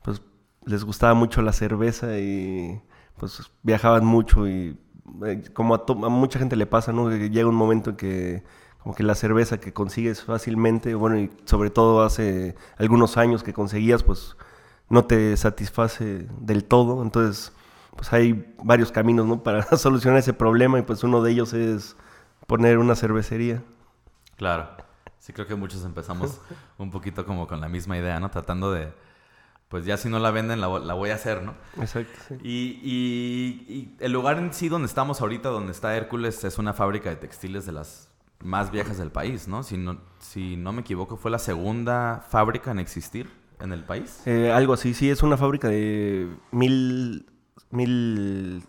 [0.03, 0.23] pues
[0.65, 2.81] les gustaba mucho la cerveza y
[3.17, 4.79] pues viajaban mucho y
[5.27, 7.11] eh, como a, mucha gente le pasa, ¿no?
[7.11, 8.45] Llega un momento en que
[8.79, 13.55] como que la cerveza que consigues fácilmente, bueno, y sobre todo hace algunos años que
[13.55, 14.37] conseguías, pues
[14.91, 17.03] no te satisface del todo.
[17.03, 17.53] Entonces,
[17.97, 19.43] pues hay varios caminos, ¿no?
[19.43, 21.97] Para solucionar ese problema y pues uno de ellos es
[22.47, 23.63] poner una cervecería.
[24.37, 24.69] Claro.
[25.19, 26.41] Sí, creo que muchos empezamos
[26.79, 28.31] un poquito como con la misma idea, ¿no?
[28.31, 28.93] Tratando de,
[29.69, 31.55] pues ya si no la venden, la, voy a hacer, ¿no?
[31.81, 32.37] Exacto, sí.
[32.43, 37.17] Y, el lugar en sí donde estamos ahorita, donde está Hércules, es una fábrica de
[37.17, 38.09] textiles de las
[38.41, 39.63] más viejas del país, ¿no?
[39.63, 43.31] Si no, si no me equivoco, fue la segunda fábrica en existir
[43.61, 44.23] en el país.
[44.27, 47.27] Eh, algo así, sí, es una fábrica de mil,
[47.71, 48.63] mil,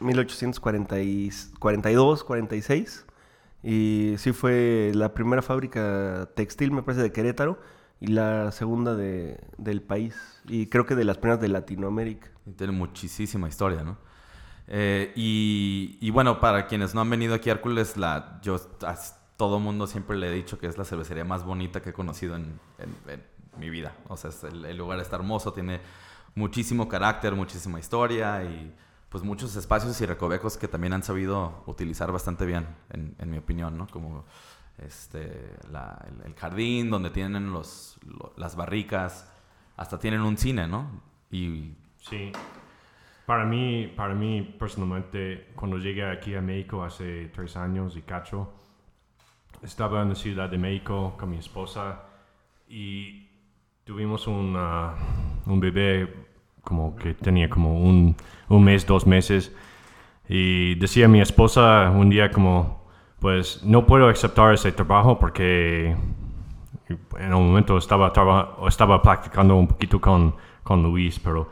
[0.00, 3.06] 1842, 46.
[3.62, 7.58] Y sí fue la primera fábrica textil, me parece, de Querétaro
[8.00, 10.40] y la segunda de, del país.
[10.46, 12.28] Y creo que de las primeras de Latinoamérica.
[12.56, 13.98] tiene muchísima historia, ¿no?
[14.68, 18.96] Eh, y, bueno, para quienes no han venido aquí a Hércules, la, yo a
[19.36, 22.36] todo mundo siempre le he dicho que es la cervecería más bonita que he conocido
[22.36, 22.58] en,
[23.58, 23.94] mi vida.
[24.08, 25.80] O sea, el, el, lugar está hermoso, tiene
[26.34, 28.74] muchísimo carácter, muchísima historia y
[29.08, 33.78] pues muchos espacios y recovecos que también han sabido utilizar bastante bien, en, mi opinión,
[33.78, 33.86] ¿no?
[33.86, 34.24] Como
[34.78, 35.56] este,
[36.24, 37.98] el, jardín donde tienen los,
[38.36, 39.32] las barricas,
[39.76, 41.02] hasta tienen un cine, ¿no?
[41.30, 41.74] Y...
[41.98, 42.32] Sí.
[43.26, 48.52] Para mí, para mí personalmente, cuando llegué aquí a México hace tres años y cacho,
[49.62, 52.02] estaba en la Ciudad de México con mi esposa
[52.68, 53.28] y
[53.84, 54.94] tuvimos una,
[55.46, 56.25] un bebé
[56.66, 58.16] como que tenía como un,
[58.48, 59.54] un mes, dos meses.
[60.28, 62.82] Y decía mi esposa un día como,
[63.20, 65.94] pues no puedo aceptar ese trabajo porque
[67.18, 68.12] en un momento estaba,
[68.66, 71.48] estaba practicando un poquito con, con Luis, pero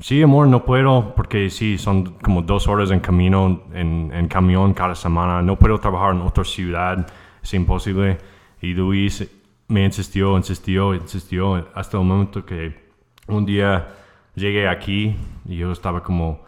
[0.00, 4.72] sí, amor, no puedo porque sí, son como dos horas en camino, en, en camión
[4.72, 5.42] cada semana.
[5.42, 7.06] No puedo trabajar en otra ciudad,
[7.42, 8.16] es imposible.
[8.62, 9.30] Y Luis
[9.68, 12.84] me insistió, insistió, insistió hasta el momento que
[13.28, 13.88] un día
[14.34, 16.40] llegué aquí y yo estaba como,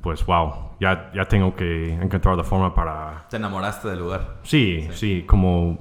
[0.00, 3.26] pues wow, ya, ya tengo que encontrar la forma para...
[3.28, 4.38] ¿Te enamoraste del lugar?
[4.42, 5.80] Sí, sí, como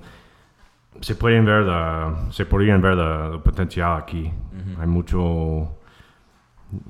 [1.00, 1.66] se pueden ver,
[2.32, 4.32] se podrían ver el potencial aquí.
[4.80, 5.78] Hay mucho,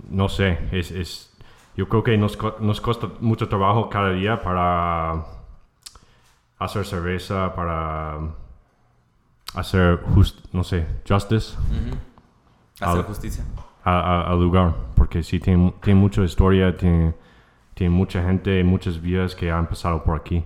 [0.10, 1.34] no sé, es, es
[1.76, 5.24] yo creo que nos, nos cuesta mucho trabajo cada día para
[6.60, 8.20] hacer cerveza, para
[9.54, 11.56] hacer, just, no sé, justice.
[12.80, 13.46] Hacer justicia
[13.84, 17.14] al lugar, porque sí tiene, tiene mucha historia, tiene,
[17.74, 20.44] tiene, mucha gente, muchas vidas que han pasado por aquí.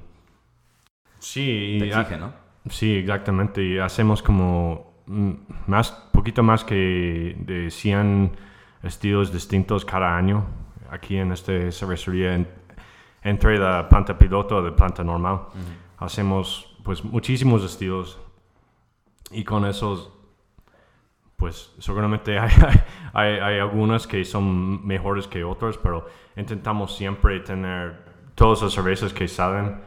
[1.19, 2.33] Sí, Te ¿no?
[2.69, 3.63] Sí, exactamente.
[3.63, 5.31] Y hacemos como mm,
[5.67, 8.31] más, poquito más que de 100
[8.83, 10.45] estilos distintos cada año
[10.89, 12.45] aquí en esta cervecería
[13.23, 15.41] entre la planta piloto y la planta normal.
[15.97, 18.19] Hacemos pues muchísimos estilos
[19.31, 20.11] y con esos
[21.37, 22.51] pues seguramente hay,
[23.13, 28.03] hay, hay, algunas que son mejores que otras, pero intentamos siempre tener
[28.35, 29.77] todas las cervezas que salen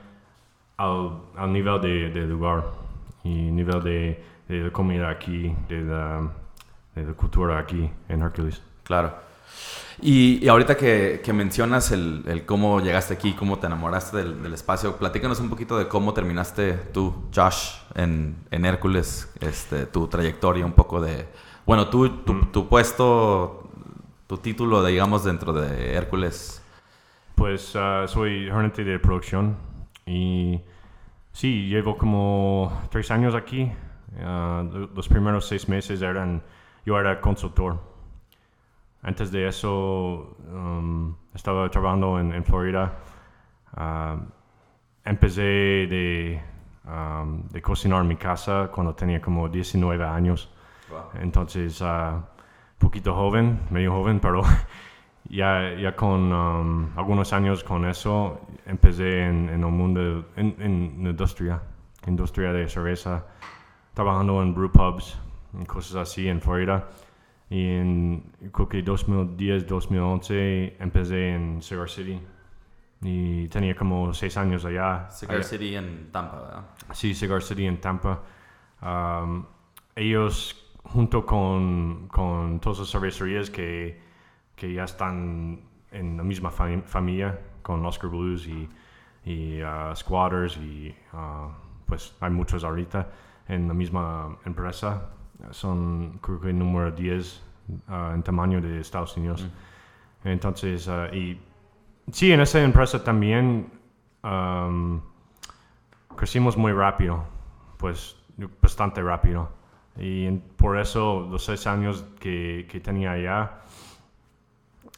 [0.76, 2.64] al, al nivel de, de, lugar
[3.24, 6.30] y nivel de, de comida aquí, de la,
[6.94, 8.62] de la, cultura aquí en Hercules.
[8.84, 9.14] Claro.
[10.00, 14.42] Y, y ahorita que, que mencionas el, el, cómo llegaste aquí, cómo te enamoraste del,
[14.42, 20.06] del, espacio, platícanos un poquito de cómo terminaste tú, Josh, en, en Hércules, este, tu
[20.06, 21.26] trayectoria, un poco de,
[21.66, 22.08] bueno, tú,
[22.52, 23.68] tu, puesto,
[24.26, 26.62] tu título, digamos, dentro de Hércules.
[27.34, 29.56] Pues ah, soy gerente de producción
[30.06, 30.60] y
[31.32, 33.70] sí, llevo como tres años aquí.
[34.20, 36.42] Ah, los primeros seis meses eran,
[36.86, 37.87] yo era consultor.
[39.02, 42.98] Antes de eso um, estaba trabajando en, Florida.
[43.74, 44.16] Ah,
[45.04, 46.42] empecé de,
[46.84, 50.50] um, de cocinar en mi casa cuando tenía como 19 años.
[51.20, 52.20] Entonces, uh,
[52.78, 54.42] poquito joven, medio joven, pero
[55.28, 61.04] ya, ya con um, algunos años con eso empecé en, en el mundo, en, en,
[61.04, 61.62] la industria,
[62.06, 63.26] industria de cerveza,
[63.94, 65.18] trabajando en brew pubs,
[65.60, 66.88] y cosas así en Florida.
[67.50, 72.20] Y en creo que 2010, 2011 empecé en Cigar City,
[73.00, 75.08] y tenía como seis años allá.
[75.10, 75.44] Cigar allá.
[75.44, 76.64] City en Tampa, ¿verdad?
[76.92, 78.22] Sí, Cigar City en Tampa.
[78.82, 79.44] Um,
[79.96, 83.98] ellos, junto con, con todas las cervecerías que,
[84.54, 88.68] que ya están en la misma fami- familia, con Oscar Blues y,
[89.24, 91.50] y uh, Squatters, y uh,
[91.86, 93.08] pues hay muchos ahorita
[93.48, 95.10] en la misma empresa.
[95.50, 97.42] Son, creo que, el número 10
[97.88, 99.46] uh, en tamaño de Estados Unidos.
[100.24, 101.40] Entonces, uh, y
[102.12, 103.70] sí, en esa empresa también.
[104.24, 105.00] um,
[106.16, 107.24] crecimos muy rápido,
[107.76, 108.16] pues
[108.60, 109.48] bastante rápido.
[109.96, 113.60] Y en- por eso los seis años que, que tenía allá,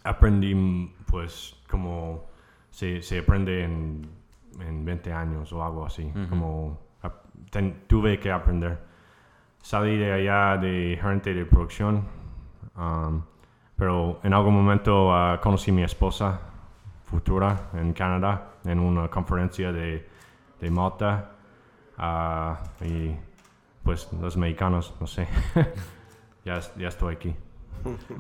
[0.04, 2.24] aprendí mm, pues como
[2.70, 4.08] se, se aprende en,
[4.60, 6.10] en 20 años o algo así.
[6.28, 6.78] Como
[7.50, 8.78] ten- tuve que aprender.
[9.62, 12.04] Salí de allá de gerente de producción,
[12.76, 13.22] um,
[13.76, 16.40] pero en algún momento ah, conocí a mi esposa
[17.04, 20.08] futura en Canadá en una conferencia de,
[20.60, 21.32] de Malta.
[21.98, 23.14] Ah, y
[23.84, 25.28] pues los mexicanos, no sé.
[26.44, 27.34] ya, ya estoy aquí.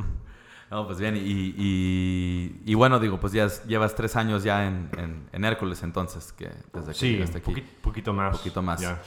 [0.70, 1.20] No, pues bien, y,
[1.56, 6.32] y, y bueno, digo, pues ya llevas tres años ya en, en, en Hércules entonces,
[6.32, 7.50] que desde que Sí, llegaste aquí.
[7.52, 8.38] poqui- poquito más.
[8.38, 8.80] poquito más.
[8.80, 9.02] ya.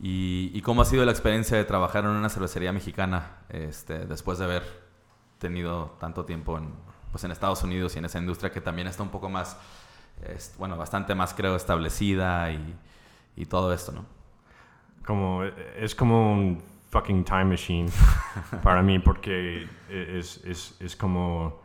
[0.00, 4.38] Y, y cómo ha sido la experiencia de trabajar en una cervecería mexicana este, después
[4.38, 4.62] de haber
[5.38, 6.70] tenido tanto tiempo en,
[7.10, 9.56] pues en Estados Unidos y en esa industria que también está un poco más,
[10.22, 12.76] es- bueno, bastante más creo establecida y,
[13.36, 14.04] y todo esto, ¿no?
[15.04, 17.90] Como, es como un fucking time machine
[18.62, 21.60] para mí porque es, es, es como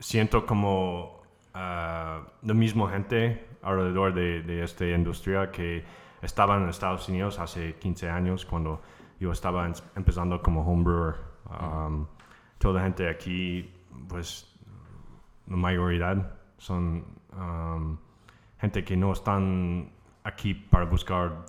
[0.00, 1.22] siento como
[1.54, 5.84] ah, la misma gente alrededor de, de esta industria que
[6.22, 8.80] estaban en Estados Unidos hace 15 años cuando
[9.20, 11.14] yo estaba en- empezando como homebrewer.
[11.60, 12.06] Um,
[12.58, 13.72] Toda la gente aquí,
[14.08, 14.52] pues
[15.46, 17.96] la mayoría son um,
[18.60, 19.90] gente que no están
[20.24, 21.44] aquí para buscar,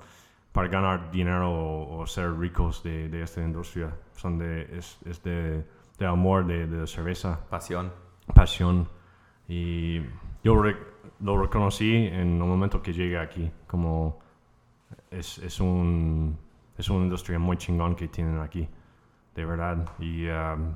[0.52, 3.92] para ganar dinero o, o ser ricos de, de esta industria.
[4.14, 5.66] Son de, es, es de,
[5.98, 7.92] de amor de, cerveza Pasión.
[8.36, 8.88] pasión
[9.48, 10.02] y
[10.44, 10.78] yo re-
[11.22, 14.20] lo reconocí en el momento que llegué aquí como
[15.12, 16.38] es, es un
[16.78, 18.68] es una industria muy chingón que tienen aquí
[19.36, 20.76] de verdad y um,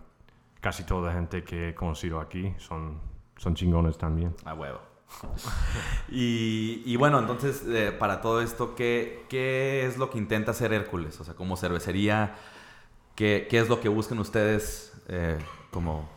[0.62, 3.00] casi toda la gente que he conocido aquí son
[3.38, 4.80] son chingones también A huevo.
[6.10, 10.74] y, y bueno, entonces, eh, para todo esto, ¿qué, ¿qué es lo que intenta hacer
[10.74, 11.20] Hércules?
[11.20, 12.36] O sea, como cervecería,
[13.16, 15.38] ¿qué, qué es lo que buscan ustedes eh,
[15.72, 16.10] como,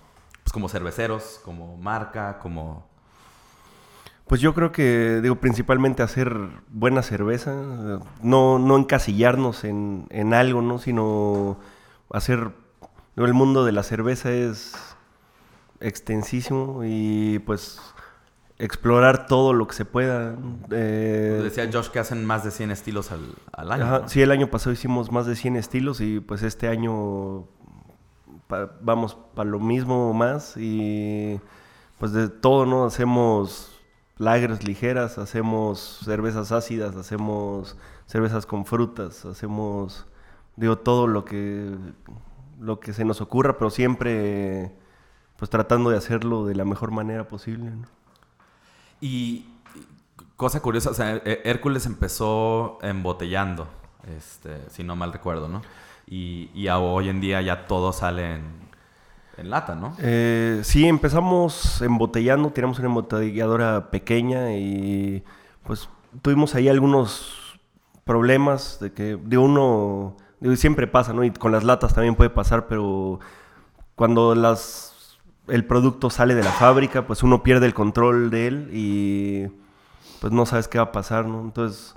[0.42, 2.88] pues, como cerveceros, como marca, como...
[4.26, 6.36] Pues yo creo que, digo, principalmente hacer
[6.68, 7.54] buena cerveza,
[8.22, 10.78] no, no encasillarnos en, en algo, ¿no?
[10.78, 11.58] Sino
[12.12, 12.50] hacer...
[13.16, 14.74] el mundo de la cerveza es
[15.80, 17.80] extensísimo y pues
[18.58, 20.34] explorar todo lo que se pueda.
[20.70, 23.20] eh, Decía Josh que hacen más de 100 estilos al,
[23.52, 23.84] al año.
[23.84, 24.08] Ajá, ¿no?
[24.08, 27.44] Sí, el año pasado hicimos más de 100 estilos y pues este año
[28.48, 31.38] pa- vamos para lo mismo más y
[31.98, 32.86] pues de todo, ¿no?
[32.86, 33.75] Hacemos
[34.18, 37.76] lagers ligeras, hacemos cervezas ácidas, hacemos
[38.06, 40.06] cervezas con frutas, hacemos,
[40.56, 41.74] digo, todo lo que,
[42.60, 44.74] lo que se nos ocurra, pero siempre
[45.36, 47.72] pues tratando de hacerlo de la mejor manera posible.
[49.00, 49.46] Y
[50.36, 53.68] cosa curiosa, o sea, Hé- Hércules empezó embotellando,
[54.16, 55.62] este, si no mal recuerdo, ¿no?
[56.06, 58.44] Y, y hoy en día ya todo sale en,
[59.36, 59.94] en lata, ¿no?
[59.98, 65.22] Eh, sí, empezamos embotellando, tiramos una embotelladora pequeña y
[65.64, 65.88] pues
[66.22, 67.60] tuvimos ahí algunos
[68.04, 70.16] problemas de que de uno,
[70.56, 71.24] siempre pasa, ¿no?
[71.24, 73.20] Y con las latas también puede pasar, pero
[73.94, 74.92] cuando las
[75.48, 79.46] el producto sale de la fábrica, pues uno pierde el control de él y
[80.20, 81.40] pues no sabes qué va a pasar, ¿no?
[81.40, 81.94] Entonces,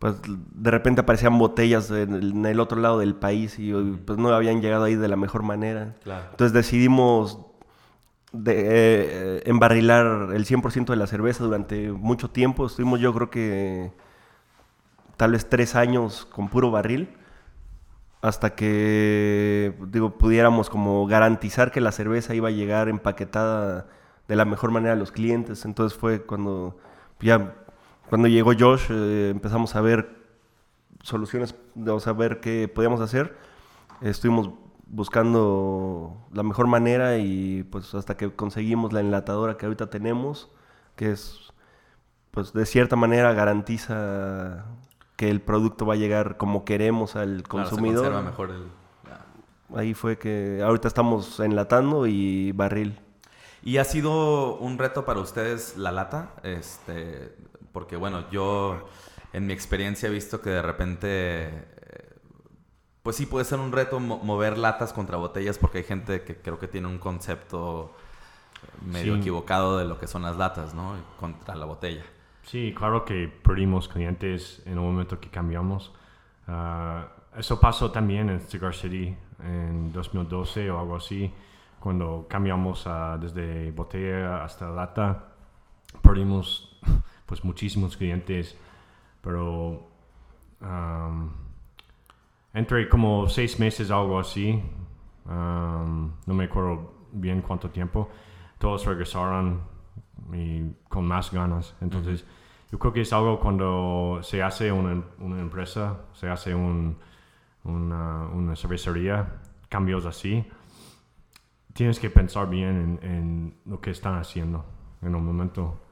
[0.00, 3.70] pues de repente aparecían botellas en el, en el otro lado del país y
[4.06, 5.94] pues no habían llegado ahí de la mejor manera.
[6.02, 6.24] Claro.
[6.30, 7.38] Entonces decidimos
[8.32, 12.64] de, eh, embarrilar el 100% de la cerveza durante mucho tiempo.
[12.64, 13.92] Estuvimos yo creo que
[15.18, 17.10] tal vez tres años con puro barril
[18.22, 23.86] hasta que digo pudiéramos como garantizar que la cerveza iba a llegar empaquetada
[24.28, 25.66] de la mejor manera a los clientes.
[25.66, 26.78] Entonces fue cuando
[27.20, 27.59] ya
[28.10, 30.16] cuando llegó Josh eh, empezamos a ver
[31.02, 31.54] soluciones,
[31.86, 33.36] o sea, ver qué podíamos hacer.
[34.00, 34.50] Estuvimos
[34.86, 40.50] buscando la mejor manera y pues hasta que conseguimos la enlatadora que ahorita tenemos,
[40.96, 41.52] que es
[42.32, 44.64] pues de cierta manera garantiza
[45.14, 48.24] que el producto va a llegar como queremos al Claro, se consumidor.
[48.24, 48.64] mejor el...
[49.76, 52.98] Ahí fue que ahorita estamos enlatando y barril.
[53.62, 56.30] ¿Y ha sido un reto para ustedes la lata?
[56.42, 57.36] Este,
[57.72, 58.88] porque bueno, yo
[59.32, 61.68] en mi experiencia he visto que de repente,
[63.02, 66.58] pues sí puede ser un reto mover latas contra botellas porque hay gente que creo
[66.58, 67.94] que tiene un concepto
[68.84, 70.94] medio equivocado de lo que son las latas, ¿no?
[71.18, 72.04] Contra la botella.
[72.42, 75.92] Sí, claro que perdimos clientes en el momento que cambiamos.
[76.48, 81.32] Ah, eso pasó también en Cigar City en 2012 o algo así,
[81.78, 82.88] cuando cambiamos
[83.20, 85.26] desde botella hasta lata.
[86.02, 86.69] Perdimos
[87.30, 88.58] pues muchísimos clientes,
[89.22, 89.86] pero
[92.52, 94.60] entre como seis meses, algo así,
[95.26, 98.08] no me acuerdo bien cuánto tiempo,
[98.58, 99.60] todos regresaron
[100.32, 101.76] y con más ganas.
[101.80, 102.26] Entonces,
[102.72, 106.98] yo creo que es algo cuando se hace una, una empresa, se hace un,
[107.62, 110.44] una, una, cervecería, cambios así,
[111.74, 114.64] tienes que pensar bien en, en, lo que están haciendo
[115.00, 115.89] en un momento.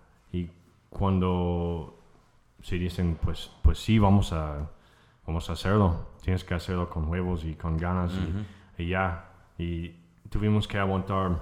[0.90, 1.98] Cuando
[2.62, 4.70] se dicen, pues, pues sí, vamos a,
[5.26, 8.12] vamos a hacerlo, tienes que hacerlo con huevos y con ganas
[8.76, 9.32] y, y ya.
[9.58, 9.94] Y
[10.30, 11.38] tuvimos que aguantar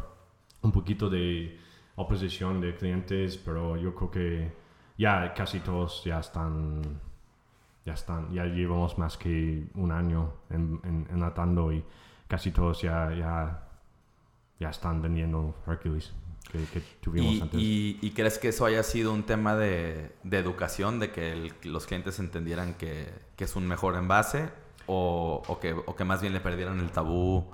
[0.62, 1.58] un poquito de
[1.96, 4.52] oposición de clientes, pero yo creo que
[4.98, 6.82] ya casi todos ya están,
[7.84, 11.84] ya están, ya llevamos más que un año en, en, enlatando y
[12.28, 13.68] casi todos ya, ya,
[14.58, 16.14] ya están vendiendo Hercules.
[16.52, 17.60] Que, tuvimos ¿Y, antes.
[17.60, 22.18] Y, crees que eso haya sido un tema de, de educación, de que los clientes
[22.18, 24.50] entendieran que, que, es un mejor envase
[24.86, 27.50] o, o, que, o que más bien le perdieran el tabú,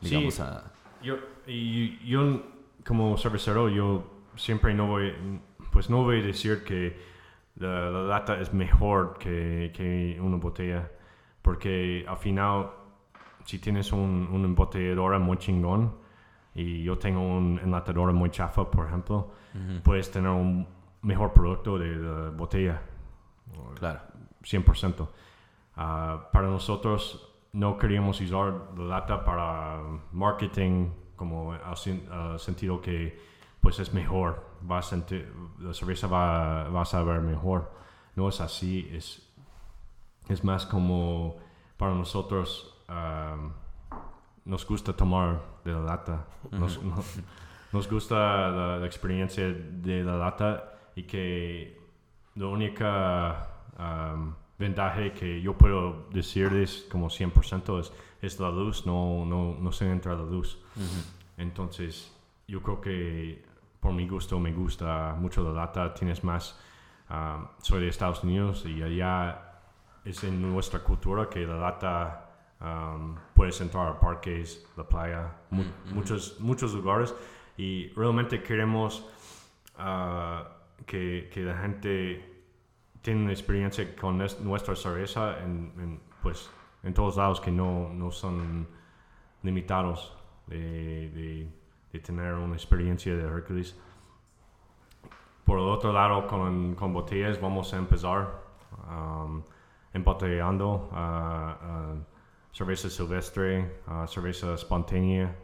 [0.00, 0.72] digamos, sí, a...
[1.02, 2.42] Yo, y, yo
[2.86, 4.04] como cervecero, yo
[4.36, 5.12] siempre no voy,
[5.72, 6.96] pues no voy a decir que
[7.56, 10.90] la, lata es mejor que, que, una botella,
[11.42, 12.70] porque al final,
[13.44, 16.05] si tienes un, una embotelladora muy chingón
[16.56, 19.30] y yo tengo un enlatadora muy chafa, por ejemplo,
[19.82, 20.66] puedes tener un
[21.02, 22.80] mejor producto de la botella.
[23.78, 24.00] Claro.
[24.42, 25.08] 100%.
[25.76, 29.80] Ah, para nosotros no queríamos usar la lata para
[30.12, 31.76] marketing como al,
[32.38, 33.18] sentido que
[33.60, 37.72] pues es mejor, va a sentir, la cerveza va, va, a saber mejor.
[38.14, 39.30] No es así, es,
[40.28, 41.36] es más como
[41.76, 42.82] para nosotros
[44.46, 46.80] nos gusta tomar de la lata, nos,
[47.72, 51.78] nos, gusta la, experiencia de la lata y que
[52.36, 53.48] la única
[54.56, 59.90] ventaja que yo puedo decirles como 100% es, es la luz, no, no, no se
[59.90, 60.58] entra la luz.
[61.36, 63.44] Entonces, yo creo que
[63.80, 66.58] por mi gusto me gusta mucho la lata, tienes más,
[67.10, 69.60] um, soy de Estados Unidos y allá
[70.04, 72.25] es en nuestra cultura que la lata
[72.60, 75.32] um, puedes entrar a parques, la playa,
[75.92, 77.14] muchos, muchos lugares
[77.56, 79.06] y realmente queremos
[79.78, 80.44] uh,
[80.84, 82.36] que, que la gente
[83.02, 86.50] tienen una experiencia con nuestra cerveza en, pues,
[86.82, 88.66] en todos lados que no, no son
[89.42, 90.12] limitados
[90.46, 91.48] de,
[91.92, 93.74] de, tener una experiencia de Hercules.
[95.44, 98.42] Por el otro lado, con, con botellas vamos a empezar
[98.86, 99.42] um,
[99.94, 102.15] embotellando uh, uh,
[102.56, 105.36] cerveza silvestre, uh, cerveza espontánea,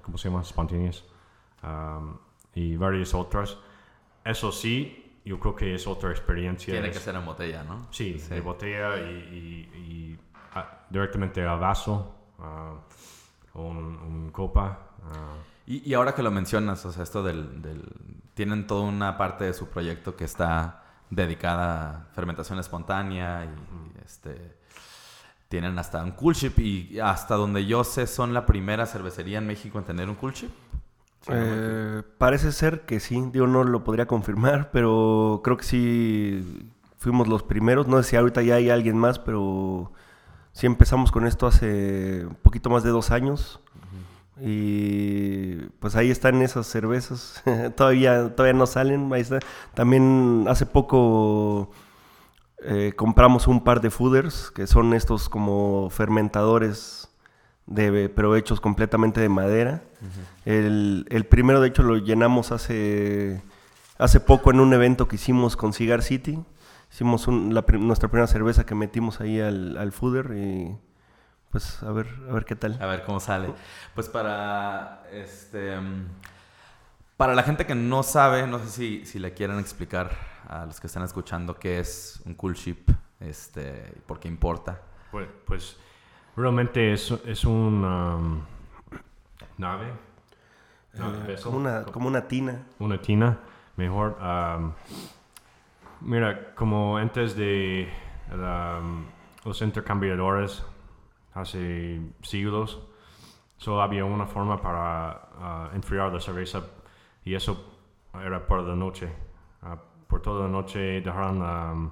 [0.00, 0.42] ¿cómo se llama?
[0.42, 1.02] Espontáneas,
[1.64, 2.16] um,
[2.54, 3.58] y varias otras.
[4.24, 6.72] Eso sí, yo creo que es otra experiencia.
[6.72, 7.88] Tiene que ser en botella, ¿no?
[7.90, 10.18] Sí, de botella y, y,
[10.54, 14.90] ah, directamente al vaso uh, o un, copa.
[15.02, 15.34] Ah.
[15.66, 17.82] Y, y, ahora que lo mencionas, o sea, esto del, del,
[18.34, 24.64] Tienen toda una parte de su proyecto que está dedicada a fermentación espontánea y, este...
[25.48, 29.46] Tienen hasta un cool chip y hasta donde yo sé son la primera cervecería en
[29.46, 30.50] México en tener un cool chip.
[31.28, 37.28] Eh, parece ser que sí, yo no lo podría confirmar, pero creo que sí fuimos
[37.28, 37.86] los primeros.
[37.88, 39.92] No sé si ahorita ya hay alguien más, pero
[40.52, 43.60] sí empezamos con esto hace un poquito más de dos años.
[44.38, 47.42] Y pues ahí están esas cervezas.
[47.76, 49.10] todavía, todavía no salen.
[49.74, 51.70] También hace poco
[52.62, 57.08] eh, compramos un par de fooders, que son estos como fermentadores
[57.66, 59.82] de, pero hechos completamente de madera.
[60.44, 63.42] el, el, primero, de hecho, lo llenamos hace,
[63.98, 66.38] hace poco en un evento que hicimos con Cigar City.
[66.90, 70.76] Hicimos nuestra primera cerveza que metimos ahí al, al fooder y
[71.50, 72.78] pues a ver, a ver qué tal.
[72.80, 73.52] A ver cómo sale.
[73.94, 75.76] Pues para este
[77.16, 80.10] para la gente que no sabe, no sé si, si le quieren explicar
[80.48, 82.90] a los que están escuchando qué es un cool ship,
[83.20, 84.80] este, por qué importa.
[85.10, 85.76] Pues, pues
[86.36, 88.42] Realmente es, es una um,
[89.56, 89.86] nave.
[90.92, 92.62] Eh, como, una, como una tina.
[92.78, 93.38] Una tina,
[93.76, 94.18] mejor.
[94.20, 94.72] Um,
[96.02, 97.88] mira, como antes de
[98.30, 99.06] um,
[99.46, 100.62] los intercambiadores,
[101.32, 102.82] hace siglos,
[103.56, 106.64] solo había una forma para uh, enfriar la cerveza
[107.24, 107.78] y eso
[108.22, 109.10] era por la noche.
[110.06, 111.90] Por toda la noche dejaron um,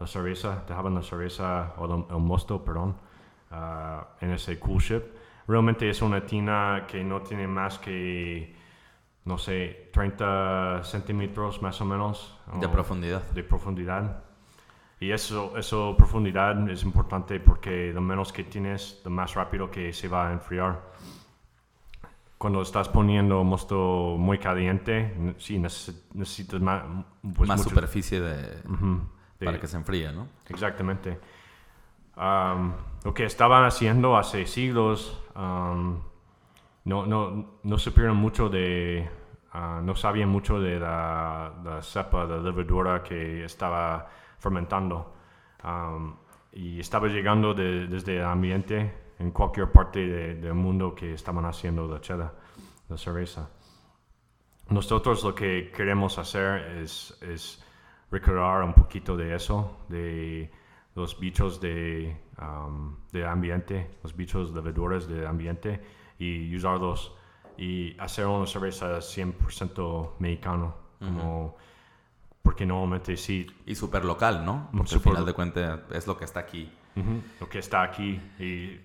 [0.00, 2.96] la cerveza, dejaban la cerveza o el, el mosto, perdón,
[3.52, 5.02] uh, en ese cool ship.
[5.46, 8.54] Realmente es una tina que no tiene más que,
[9.24, 12.38] no sé, 30 centímetros más o menos.
[12.60, 13.22] De o- profundidad.
[13.30, 14.24] de profundidad.
[15.00, 19.92] Y eso, eso profundidad es importante porque lo menos que tienes, lo más rápido que
[19.92, 20.80] se va a enfriar.
[22.44, 26.82] Cuando estás poniendo mosto muy caliente, sí neces- necesitas más,
[27.34, 29.00] pues Más mucho- superficie de, Ujú,
[29.40, 30.28] de- para que se enfríe, ¿no?
[30.50, 31.18] Exactamente.
[32.16, 36.02] Am, lo que estaban haciendo hace siglos, am,
[36.84, 39.08] no, no, no supieron mucho de,
[39.54, 44.06] ah, no sabían mucho de la, la cepa de levadura que estaba
[44.38, 45.14] fermentando.
[45.62, 46.14] Am,
[46.52, 51.44] y estaba llegando de- desde el ambiente en cualquier parte de- del mundo que estaban
[51.44, 52.32] haciendo la chela,
[52.88, 53.48] la cerveza.
[54.68, 57.62] Nosotros lo que queremos hacer es, es
[58.10, 60.50] recrear un poquito de eso, de
[60.94, 65.82] los bichos de, um, de ambiente, los bichos levedores de ambiente
[66.18, 67.12] y usarlos
[67.58, 71.56] y hacer una cerveza 100% mexicano, como,
[72.42, 74.68] porque normalmente sí, Y súper local, ¿no?
[74.72, 76.72] Porque Súper al final de cuentas es lo que está aquí.
[76.96, 78.80] Ujú, lo que está aquí y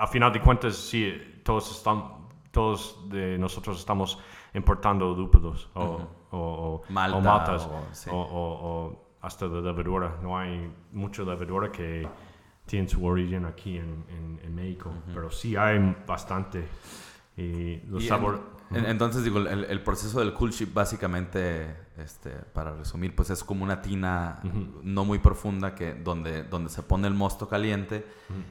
[0.00, 1.12] al final de cuentas sí
[1.44, 2.02] todos están
[2.50, 4.18] todos de nosotros estamos
[4.54, 6.00] importando lúpulos o,
[6.32, 8.10] o- o- Malta, o maltas o- sí.
[8.12, 10.16] o, hasta de levadura.
[10.22, 12.08] No hay mucha levadura que
[12.66, 16.66] tiene su origen aquí en, en- en México pero sí hay bastante.
[17.36, 18.40] Y los sabores
[18.72, 23.64] entonces, digo, el, el proceso del cool ship básicamente, este, para resumir, pues es como
[23.64, 24.40] una tina
[24.82, 28.06] no muy profunda que, donde, donde se pone el mosto caliente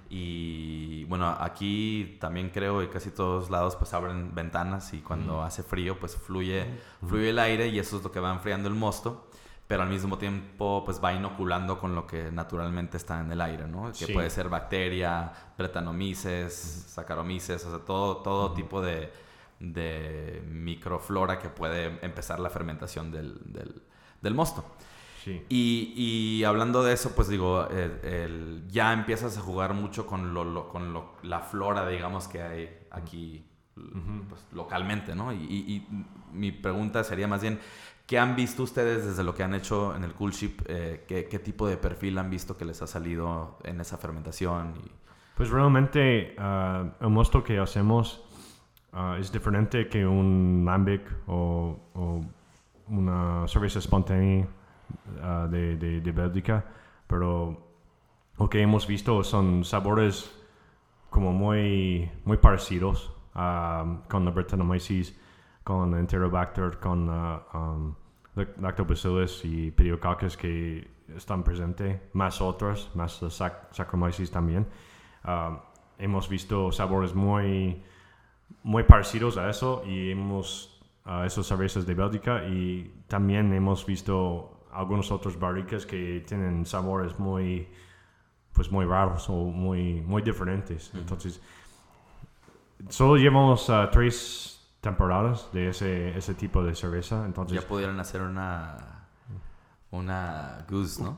[0.10, 5.64] y bueno, aquí también creo que casi todos lados pues abren ventanas y cuando hace
[5.64, 6.66] frío pues fluye,
[7.08, 9.26] fluye el aire y eso es lo que va enfriando el mosto.
[9.68, 13.68] Pero al mismo tiempo, pues va inoculando con lo que naturalmente está en el aire,
[13.68, 13.90] ¿no?
[13.92, 14.14] Que Sí.
[14.14, 16.54] puede ser bacteria, bretanomices,
[16.90, 19.12] saccharomyces, o sea, todo, todo tipo de,
[19.60, 23.82] de microflora que puede empezar la fermentación del, del,
[24.22, 24.64] del mosto.
[25.24, 30.06] sí Y, y hablando de eso, pues digo, el- el- ya empiezas a jugar mucho
[30.08, 33.46] con, lo, lo- con lo- la flora, digamos, que hay aquí
[34.30, 35.32] pues, localmente, ¿no?
[35.34, 35.88] Y, y- y
[36.34, 37.60] mi pregunta sería más bien,
[38.08, 40.58] ¿qué han visto ustedes desde lo que han hecho en el Cool Ship?
[40.68, 44.74] Eh, ¿qué, qué tipo de perfil han visto que les ha salido en esa fermentación?
[45.36, 48.22] Pues realmente ah, el mosto que hacemos
[48.94, 51.80] ah, es diferente que un lambic o,
[52.88, 54.48] una cerveza espontánea
[55.22, 56.66] ah, de, de, de Bélgica,
[57.08, 57.68] pero
[58.38, 60.36] lo que hemos visto son sabores
[61.10, 65.16] como muy, muy parecidos ah, con la Brettanomyces,
[65.64, 67.94] con Enterobacter, con um,
[68.36, 74.66] lac- Lactobacillus y Pediococcus que están presentes, más otros, más la sac Saccharomyces también.
[76.00, 77.84] Hemos visto sabores muy,
[78.64, 84.66] muy parecidos a eso y hemos a esos cervezas de Bélgica y también hemos visto
[84.72, 87.68] algunos otros barricas que tienen sabores muy
[88.54, 91.42] pues muy raros o muy muy diferentes entonces
[92.90, 98.22] solo llevamos ah, tres temporadas de ese, ese tipo de cerveza entonces ya pudieron hacer
[98.22, 99.00] una,
[99.92, 101.18] una goose, ¿no?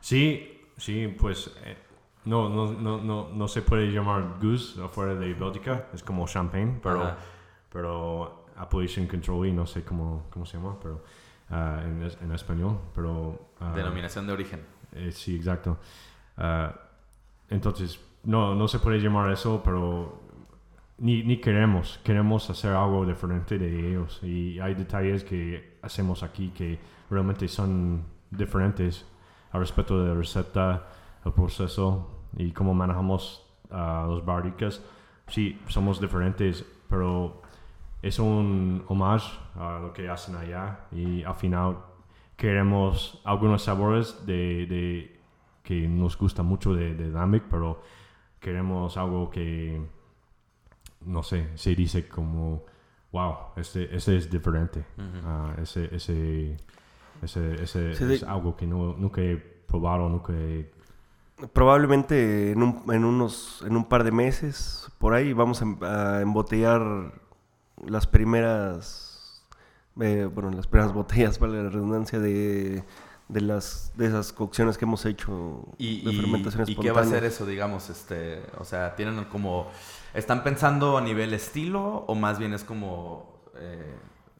[0.00, 1.76] Sí, sí, pues eh,
[2.24, 6.78] no, no, no, no, no se puede llamar goose afuera de Bélgica, es como champagne,
[6.82, 7.16] pero, Ajá.
[7.70, 11.02] pero appellation control y no sé cómo, cómo se llama, pero
[11.50, 14.60] ah, en, en español, pero ah, Denominación de origen.
[14.92, 15.76] eh, sí, exacto.
[16.36, 16.74] Ah,
[17.48, 20.20] entonces, no, no se puede llamar eso, pero
[20.98, 22.00] ni, ni queremos.
[22.02, 24.20] Queremos hacer algo diferente de ellos.
[24.22, 26.78] Y hay detalles que hacemos aquí que
[27.10, 29.04] realmente son diferentes
[29.52, 30.88] al respecto de la receta,
[31.24, 34.82] el proceso y cómo manejamos ah, los barricas.
[35.28, 37.42] Sí, somos diferentes, pero
[38.02, 41.78] es un homage a lo que hacen allá y al final
[42.36, 45.20] queremos algunos sabores de, de-
[45.62, 47.80] que nos gusta mucho de, de Lambic, pero
[48.38, 49.80] queremos algo que,
[51.06, 52.64] no sé, se dice como,
[53.12, 54.84] wow, este, este es diferente.
[55.24, 56.56] Ah, ese, ese,
[57.22, 60.70] ese, ese Sí, de- es algo que no, nunca he probado, nunca he...
[61.52, 65.78] Probablemente en un, en unos en un par de meses por ahí vamos a, em-
[65.82, 67.12] a embotellar
[67.84, 69.44] las primeras,
[70.00, 72.84] eh, bueno, las primeras botellas, para la redundancia, de,
[73.28, 77.00] de, las, de esas cocciones que hemos hecho ¿Y, de y- fermentación y qué va
[77.00, 77.90] a ser eso, digamos?
[77.90, 79.68] Este, o sea, ¿tienen como...
[80.14, 83.40] ¿Están pensando a nivel estilo o más bien es como...
[83.56, 83.94] eh,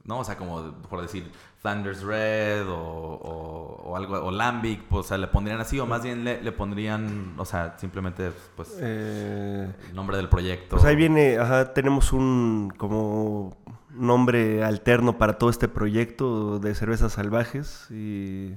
[0.05, 1.31] no, o sea, como por decir
[1.61, 5.87] Flanders Red o, o- o algo, o Lambic, pues, o sea, le pondrían así o
[5.87, 10.77] más bien le, le pondrían, o sea, simplemente, pues, Eh, el nombre del proyecto.
[10.77, 13.57] Pues ahí viene, ajá, tenemos un como
[13.91, 18.55] nombre alterno para todo este proyecto de cervezas salvajes y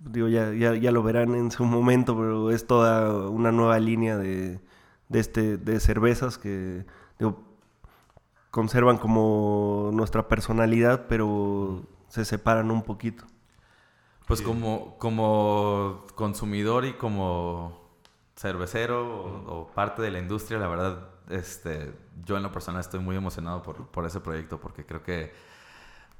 [0.00, 4.16] digo, ya, ya, ya lo verán en su momento, pero es toda una nueva línea
[4.18, 4.60] de,
[5.08, 6.84] de, este, de cervezas que
[7.18, 7.42] digo,
[8.50, 13.24] conservan como nuestra personalidad, pero se separan un poquito.
[14.26, 17.88] Pues como, como consumidor y como
[18.36, 21.94] cervecero o, o parte de la industria, la verdad, este,
[22.24, 25.32] yo en lo personal estoy muy emocionado por, por ese proyecto porque creo que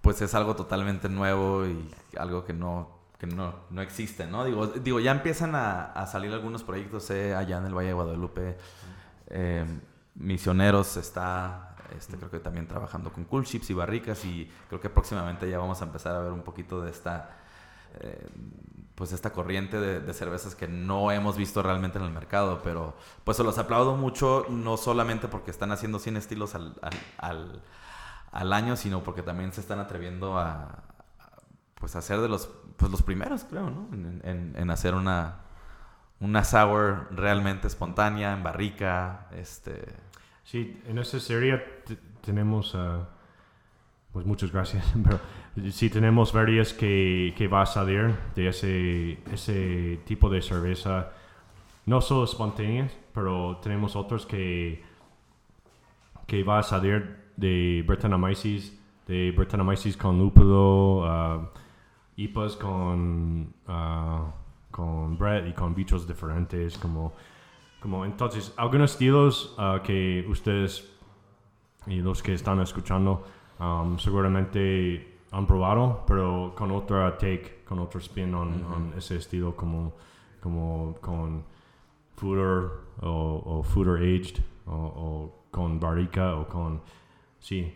[0.01, 4.45] pues es algo totalmente nuevo y algo que no, que no, no existe, ¿no?
[4.45, 7.95] Digo, digo ya empiezan a, a salir algunos proyectos eh, allá en el Valle de
[7.95, 8.57] Guadalupe.
[9.27, 9.67] Eh,
[10.15, 14.91] Misioneros está, este, creo que también trabajando con Cool Chips y Barricas y creo que
[14.91, 17.31] próximamente ya vamos a empezar a ver un poquito de esta,
[18.01, 18.29] eh,
[18.95, 22.97] pues esta corriente de, de cervezas que no hemos visto realmente en el mercado, pero
[23.25, 27.63] pues se los aplaudo mucho, no solamente porque están haciendo 100 estilos al, al, al,
[28.33, 30.83] al año, sino porque también se están atreviendo a, a,
[31.77, 33.89] pues a ser de los, pues los primeros, creo, ¿no?
[33.93, 35.43] En, en- en hacer una,
[36.21, 39.95] una sour realmente espontánea, en barrica, este...
[40.49, 41.63] Sí, en esta serie
[42.23, 43.07] tenemos, ah,
[44.15, 45.21] pues muchas gracias, pero
[45.71, 51.13] sí tenemos varias que, que va a salir de ese, ese tipo de cerveza,
[51.85, 54.83] no solo espontáneas, pero tenemos otros que,
[56.27, 58.73] que va a salir de Brettanomyces,
[59.07, 61.53] de Brettanomyces con lúpulo, ah,
[62.17, 64.33] IPAs con, ah,
[64.71, 67.13] con bread y con bichos diferentes, como
[67.81, 70.89] como entonces, algunos estilos ah, que ustedes
[71.87, 73.25] y los que están escuchando
[73.59, 79.55] um, seguramente han probado, pero con otra take, con otro spin on, on ese estilo,
[79.55, 79.95] como,
[80.41, 81.45] como con
[82.17, 82.71] fooder
[83.01, 86.81] o, o fooder aged o, o con barrica o con...
[87.39, 87.73] Sí,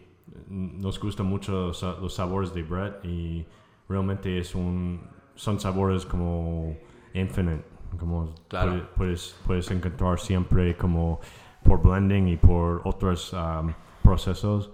[0.48, 3.46] nos gustan mucho los, los sabores de bread y
[3.88, 5.00] realmente es un,
[5.34, 6.76] son sabores como
[7.14, 7.64] infinite,
[7.98, 8.70] como Claro.
[8.72, 11.20] puede- puedes, puedes encontrar siempre como
[11.64, 13.72] por blending y por otros um,
[14.02, 14.70] procesos,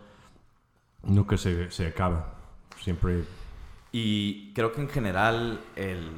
[1.02, 2.34] nunca se, se acaba,
[2.80, 3.24] siempre
[3.92, 6.10] Y creo que en general el,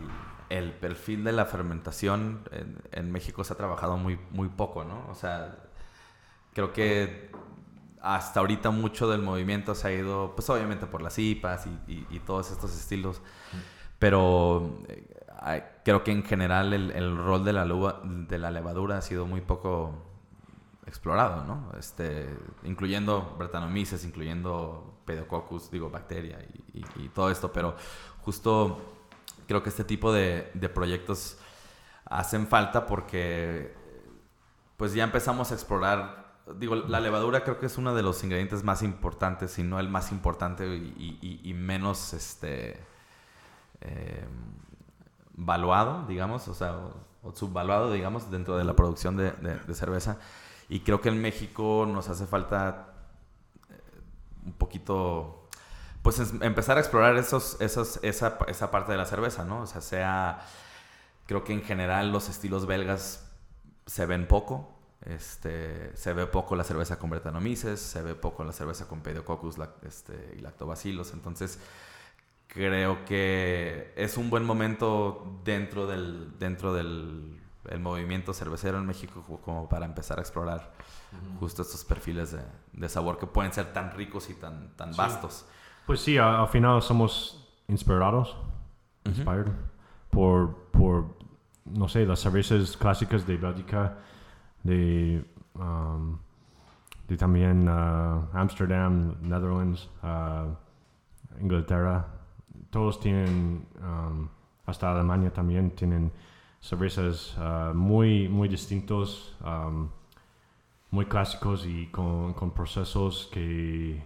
[0.49, 5.07] el perfil de la fermentación en, en México se ha trabajado muy, muy poco, ¿no?
[5.11, 5.57] O sea,
[6.53, 7.31] creo que
[8.03, 12.07] hasta ahorita mucho del movimiento se ha ido, pues obviamente por las IPAs y, y-
[12.11, 13.21] y todos estos estilos,
[13.99, 15.30] pero eh, hay-
[15.85, 19.27] creo que en general el, el rol de la, luva- de la levadura ha sido
[19.27, 19.95] muy poco
[20.87, 21.73] explorado, ¿no?
[21.79, 22.29] Este,
[22.65, 26.39] incluyendo Brettanomyces, incluyendo Pediococcus, digo, bacteria
[26.75, 27.77] y, todo esto, pero
[28.23, 28.81] justo
[29.47, 31.39] creo que este tipo de, de proyectos
[32.07, 33.75] hacen falta porque
[34.77, 38.65] pues ya empezamos a explorar, digo, la levadura creo que es uno de los ingredientes
[38.65, 42.79] más importantes, si no el más importante y, y- y menos, este,
[43.81, 44.25] eh,
[45.47, 49.75] valuado, digamos, o sea, o, o subvaluado, digamos, dentro de la producción de, de- de
[49.75, 50.19] cerveza.
[50.69, 52.95] Y creo que en México nos hace falta
[53.71, 53.75] eh,
[54.47, 55.49] un poquito,
[56.03, 59.63] pues es- empezar a explorar esos, esos, esa, esa parte de la cerveza, ¿no?
[59.63, 60.41] O sea, sea,
[61.27, 63.27] creo que en general los estilos belgas
[63.87, 64.71] se ven poco.
[65.07, 69.57] Este, se ve poco la cerveza con Brettanomyces, se ve poco la cerveza con Pediococcus
[69.83, 71.13] este, y lactobacilos.
[71.15, 71.59] Entonces,
[72.53, 77.37] creo que es un buen momento dentro del, dentro del
[77.69, 80.73] el movimiento cervecero en México co- como para empezar a explorar
[81.39, 82.41] justo estos perfiles de,
[82.73, 85.47] de sabor que pueden ser tan ricos y tan, tan vastos.
[85.87, 88.37] Pues sí, al final somos inspirados,
[89.05, 89.53] inspired
[90.11, 91.17] por, por,
[91.65, 93.99] no sé, las cervezas clásicas de Bélgica,
[94.63, 95.25] de,
[95.55, 96.19] um,
[97.09, 100.55] de también uh, Amsterdam, Netherlands, uh,
[101.41, 102.07] Inglaterra.
[102.71, 104.29] Todos tienen, um,
[104.67, 106.13] hasta Alemania también, tienen
[106.61, 109.89] cervezas uh, muy, muy distintos, um,
[110.91, 114.03] muy clásicos y con, con procesos que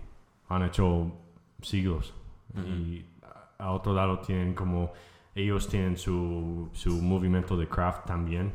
[0.49, 1.13] han hecho
[1.61, 2.15] siglos.
[2.57, 3.05] Y
[3.59, 4.93] a otro lado tienen como,
[5.35, 8.53] ellos tienen su, su movimiento de craft también.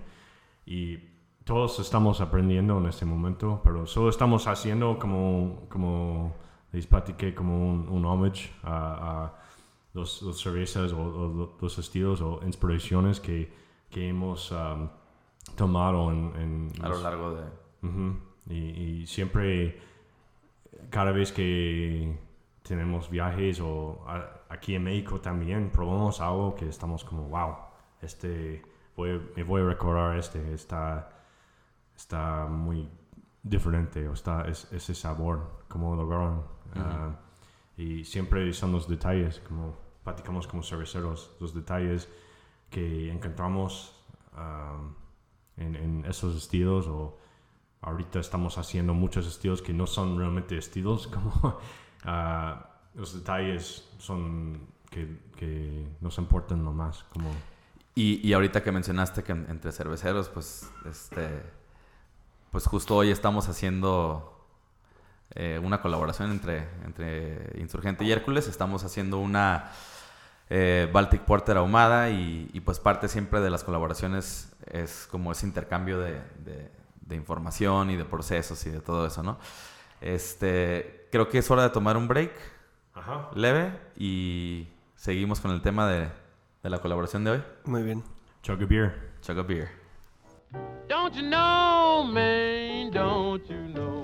[0.66, 0.98] Y
[1.44, 6.36] todos estamos aprendiendo en este momento, pero solo estamos haciendo como, como
[6.72, 9.34] les platiqué como un, un homage a,
[9.94, 13.52] los, los cervezas o, o lo- los estilos o inspiraciones que,
[13.90, 14.88] que hemos um,
[15.56, 17.44] tomado en, en A lo largo de...
[18.48, 18.56] Y,
[19.02, 19.80] y siempre,
[20.90, 22.18] cada vez que
[22.64, 27.56] tenemos viajes o a- aquí en México también, probamos algo que estamos como, wow,
[28.02, 28.62] este,
[28.96, 31.10] voy- me voy a recordar este, está,
[31.96, 32.88] está muy
[33.44, 36.44] diferente, o está es- ese sabor, como lograron.
[36.76, 37.16] Ah,
[37.80, 42.10] y siempre son los detalles, como platicamos como cerveceros, los detalles
[42.70, 43.96] que encontramos
[44.36, 44.94] um,
[45.58, 47.18] en, en esos estilos o
[47.82, 51.58] ahorita estamos haciendo muchos estilos que no son realmente estilos, como
[52.04, 57.30] ah, los detalles son que, que nos importan lo más, como.
[57.96, 61.44] Y, y ahorita que mencionaste que en- entre cerveceros, pues, este,
[62.52, 64.39] pues justo hoy estamos haciendo
[65.36, 68.48] eh, una colaboración entre, entre Insurgente y Hércules.
[68.48, 69.72] Estamos haciendo una
[70.50, 75.46] eh, Baltic Porter ahumada y, y, pues parte siempre de las colaboraciones es como ese
[75.46, 76.14] intercambio de,
[76.44, 76.72] de-
[77.02, 79.40] de información y de procesos y de todo eso, ¿no?
[80.00, 82.32] Este, creo que es hora de tomar un break
[82.94, 83.30] Ajá.
[83.36, 86.08] leve y seguimos con el tema de,
[86.64, 87.44] de la colaboración de hoy.
[87.66, 88.04] Muy bien.
[88.44, 89.12] chug a beer.
[89.22, 89.70] Chug a beer.
[90.88, 92.92] Don't you know, man?
[92.92, 93.99] Don't you know?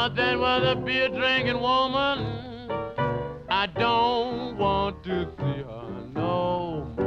[0.00, 2.24] Nothing but a beer drinking woman.
[3.50, 7.06] I don't want to see her no more.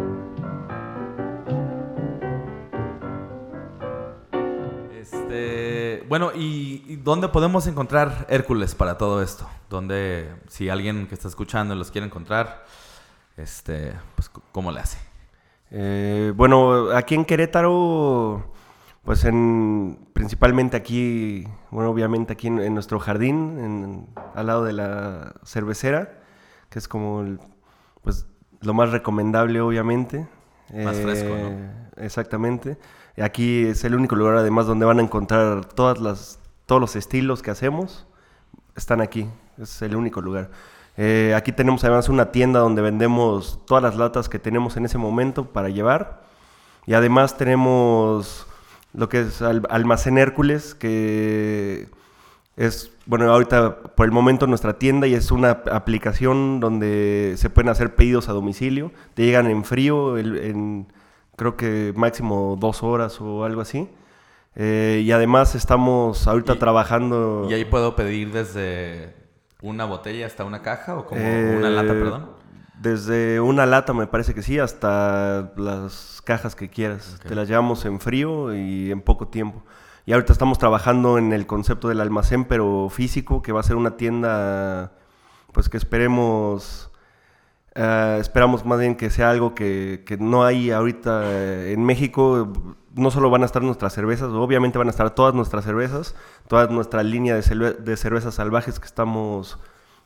[5.01, 9.49] Este, bueno, ¿y, y dónde podemos encontrar Hércules para todo esto?
[9.71, 12.63] Donde, si alguien que está escuchando los quiere encontrar,
[13.37, 14.99] este, pues, ¿cómo le hace?
[15.71, 18.53] Eh, bueno, aquí en Querétaro,
[19.03, 24.73] pues en, principalmente aquí, bueno, obviamente aquí en, en nuestro jardín, en- al lado de
[24.73, 26.19] la cervecera,
[26.69, 27.39] que es como el-
[28.01, 28.25] pues
[28.61, 30.27] lo más recomendable, obviamente.
[30.73, 31.49] Más fresco, ¿no?
[31.49, 32.77] Eh, Exactamente.
[33.21, 37.41] Aquí es el único lugar, además, donde van a encontrar todas las, todos los estilos
[37.43, 38.07] que hacemos.
[38.75, 39.27] Están aquí.
[39.61, 40.49] Es el único lugar.
[40.97, 44.97] Eh, aquí tenemos además una tienda donde vendemos todas las latas que tenemos en ese
[44.97, 46.23] momento para llevar.
[46.87, 48.47] Y además tenemos
[48.93, 51.87] lo que es al- Almacén Hércules, que
[52.55, 57.49] es, bueno, ahorita por el momento nuestra tienda y es una ap- aplicación donde se
[57.49, 58.91] pueden hacer pedidos a domicilio.
[59.15, 60.87] Te llegan en frío, el- en
[61.35, 63.89] creo que máximo dos horas o algo así.
[64.55, 67.47] Eh, y además estamos ahorita Y- trabajando...
[67.49, 69.15] ¿Y ahí puedo pedir desde
[69.63, 72.29] una botella hasta una caja o como Eh, una lata, perdón?
[72.81, 77.19] Desde una lata me parece que sí, hasta las cajas que quieras.
[77.25, 79.63] Te las llevamos en frío y en poco tiempo.
[80.05, 83.77] Y ahorita estamos trabajando en el concepto del almacén, pero físico, que va a ser
[83.77, 84.91] una tienda,
[85.53, 86.91] pues que esperemos,
[87.75, 92.51] eh, esperamos más bien que sea algo que, que no hay ahorita eh, en México.
[92.95, 96.15] No solo van a estar nuestras cervezas, obviamente van a estar todas nuestras cervezas,
[96.47, 99.57] toda nuestra línea de, cerve- de cervezas salvajes que estamos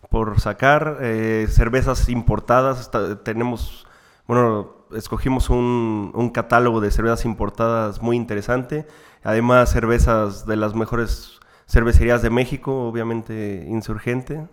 [0.09, 2.89] por sacar, eh, cervezas importadas,
[3.23, 3.85] tenemos,
[4.27, 8.87] bueno, escogimos un, un catálogo de cervezas importadas muy interesante,
[9.23, 14.47] además cervezas de las mejores cervecerías de México, obviamente Insurgente,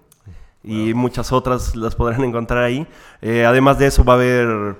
[0.64, 2.86] y muchas otras las podrán encontrar ahí.
[3.20, 4.76] Eh, además de eso va a haber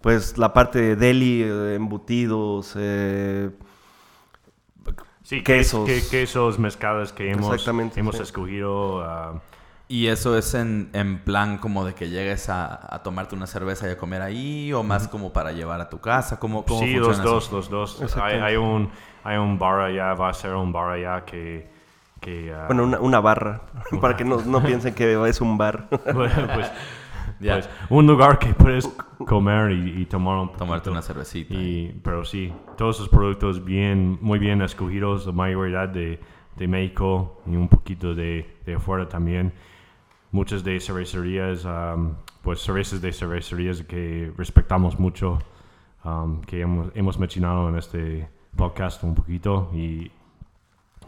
[0.00, 3.50] pues la parte de deli, eh, embutidos, eh,
[5.22, 5.84] Sí, Quesos.
[5.86, 7.66] que- quesos, mezcladas que hemos,
[7.96, 8.22] hemos sí.
[8.22, 9.02] escogido.
[9.02, 9.40] ah,
[9.90, 13.88] ¿Y eso es en, en plan como de que llegues a, a tomarte una cerveza
[13.88, 16.38] y a comer ahí o más como para llevar a tu casa?
[16.38, 17.22] ¿Cómo, cómo sí, los eso?
[17.26, 18.16] dos, los dos.
[18.18, 18.90] Hay, un,
[19.24, 21.70] hay un bar allá, va a ser un bar allá que...
[22.20, 23.62] que ah, bueno, una, una barra,
[24.02, 25.88] para que no, no piensen que es un bar.
[25.90, 26.70] pues, pues,
[27.40, 28.86] pues, un lugar que puedes
[29.26, 31.54] comer y, y tomar un Tomarte una cervecita.
[31.54, 36.20] Y, pero sí, todos esos productos bien, muy bien escogidos, la mayoría de,
[36.56, 39.54] de México y un poquito de, de afuera también.
[40.30, 45.38] Muchas de cervecerías, um, pues cervezas de cervecerías que respetamos mucho,
[46.04, 49.70] um, que hemos, hemos mencionado en este podcast un poquito.
[49.72, 50.10] Y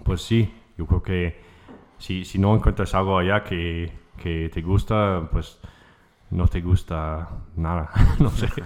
[0.05, 1.41] pues sí, yo creo que
[1.99, 5.59] si, si no encuentras algo allá que, que te gusta, pues
[6.31, 8.49] no te gusta nada, no sé.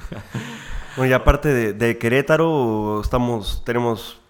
[0.96, 4.20] Bueno, y aparte de, de Querétaro, estamos, tenemos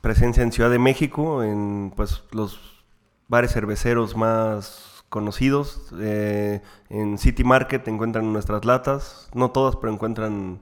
[0.00, 2.84] presencia en Ciudad de México, en pues los
[3.26, 5.94] bares cerveceros más conocidos.
[6.00, 6.60] Eh,
[6.90, 10.58] en City Market encuentran nuestras latas, no todas, pero encuentran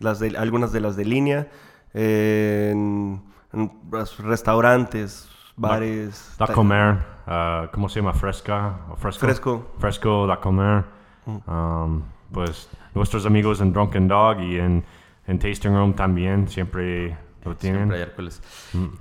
[0.00, 1.48] las de, algunas de las de línea.
[1.94, 3.22] Eh, en
[3.52, 6.34] en res- restaurantes, bares.
[6.38, 8.12] Da Comer, ah, ¿cómo se llama?
[8.14, 8.78] Fresca.
[8.90, 9.20] o Fresco.
[9.26, 9.66] Fresco.
[9.78, 10.84] Fresco, Da Comer.
[11.26, 14.82] Um, pues nuestros amigos en Drunken Dog y en,
[15.28, 17.80] en Tasting Room también siempre lo tienen.
[17.82, 18.42] Siempre hay Hércules.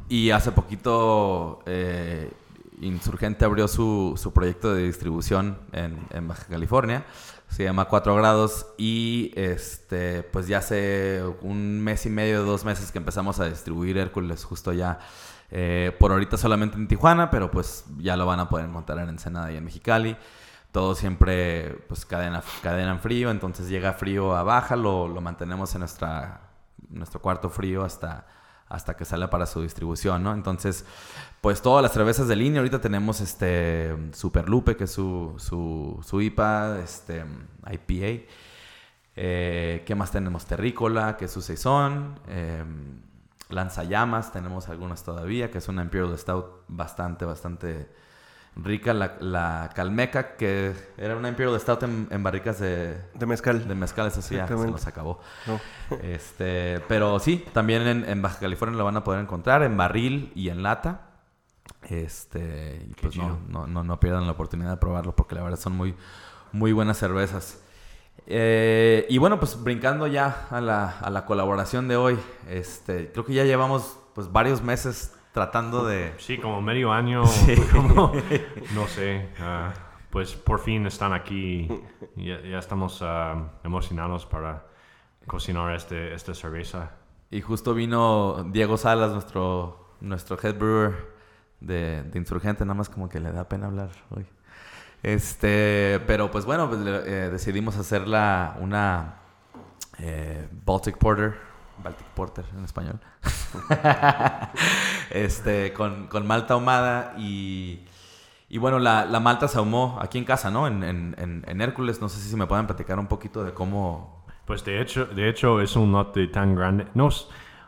[0.09, 2.29] Y hace poquito eh,
[2.81, 7.05] Insurgente abrió su, su proyecto de distribución en, en Baja California.
[7.47, 12.91] Se llama 4 grados y este pues ya hace un mes y medio, dos meses
[12.91, 14.99] que empezamos a distribuir Hércules justo ya.
[15.51, 19.09] eh, por ahorita solamente en Tijuana, pero pues ya lo van a poder encontrar en
[19.09, 20.15] Ensenada y en Mexicali.
[20.71, 25.73] Todo siempre pues cadena, cadena en frío, entonces llega frío a baja, lo, lo mantenemos
[25.75, 26.39] en nuestra,
[26.89, 28.25] nuestro cuarto frío hasta,
[28.71, 30.33] hasta que sale para su distribución, ¿no?
[30.33, 30.85] Entonces,
[31.41, 35.99] pues todas las cervezas de línea, ahorita tenemos este Super Lupe, que es su, su,
[36.03, 37.25] su IPA, este
[37.69, 38.25] IPA.
[39.15, 40.45] Eh, ¿Qué más tenemos?
[40.45, 42.19] Terrícola, que es su saison.
[42.27, 42.63] Eh,
[43.49, 47.89] Lanzallamas, tenemos algunas todavía, que es una Imperial Stout bastante, bastante
[48.55, 48.93] rica.
[48.93, 53.67] La, la Calmeca, que era una Imperial Stout en, en barricas de, De mezcal.
[53.67, 55.19] de mezcal, eso sí, ya se nos acabó.
[55.47, 55.59] No.
[56.03, 60.31] Este, pero sí, también en, en Baja California lo van a poder encontrar en barril
[60.35, 61.07] y en lata.
[61.89, 65.59] Este, y pues no, no, no, no pierdan la oportunidad de probarlo porque la verdad
[65.59, 65.95] son muy,
[66.51, 67.59] muy buenas cervezas.
[68.27, 73.25] Eh, y bueno, pues brincando ya a la, a la colaboración de hoy, este, creo
[73.25, 76.13] que ya llevamos pues varios meses tratando de...
[76.17, 77.55] Sí, como medio año, Sí.
[77.71, 78.11] como-
[78.75, 79.73] no sé, ah,
[80.09, 81.67] pues por fin están aquí
[82.15, 84.65] ya, ya estamos ah, emocionados para
[85.27, 86.91] cocinar este, esta cerveza.
[87.29, 91.11] Y justo vino Diego Salas, nuestro, nuestro head brewer
[91.61, 94.25] de, de Insurgente, nada más como que le da pena hablar hoy.
[95.03, 99.15] Este, pero pues bueno, pues, le- eh, decidimos hacer la, una
[99.99, 101.35] eh, Baltic Porter,
[101.83, 102.99] Baltic Porter en español,
[105.11, 107.81] este, con, con malta ahumada y,
[108.49, 110.67] y bueno, la, la malta se ahumó aquí en casa, ¿no?
[110.67, 111.15] En, en,
[111.47, 114.25] en, Hércules, no sé si me pueden platicar un poquito de cómo...
[114.45, 117.27] Pues de hecho, de hecho es un lote tan grande, no es,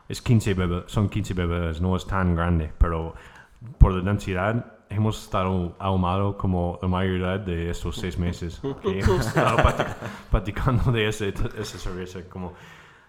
[0.09, 3.13] es 15 bebés, son 15 bebés, no es tan grande, pero
[3.77, 8.61] por la densidad hemos estado ahumado como la mayoría de estos seis meses.
[8.81, 9.95] que hemos estado platic-
[10.29, 12.53] platicando de ese, esa cerveza, como,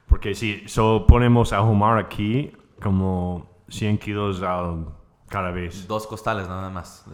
[0.09, 2.53] porque si solo ponemos a ahumar aquí
[2.83, 4.87] como 100 kilos al,
[5.29, 5.87] cada vez.
[5.89, 7.05] Dos costales nada más.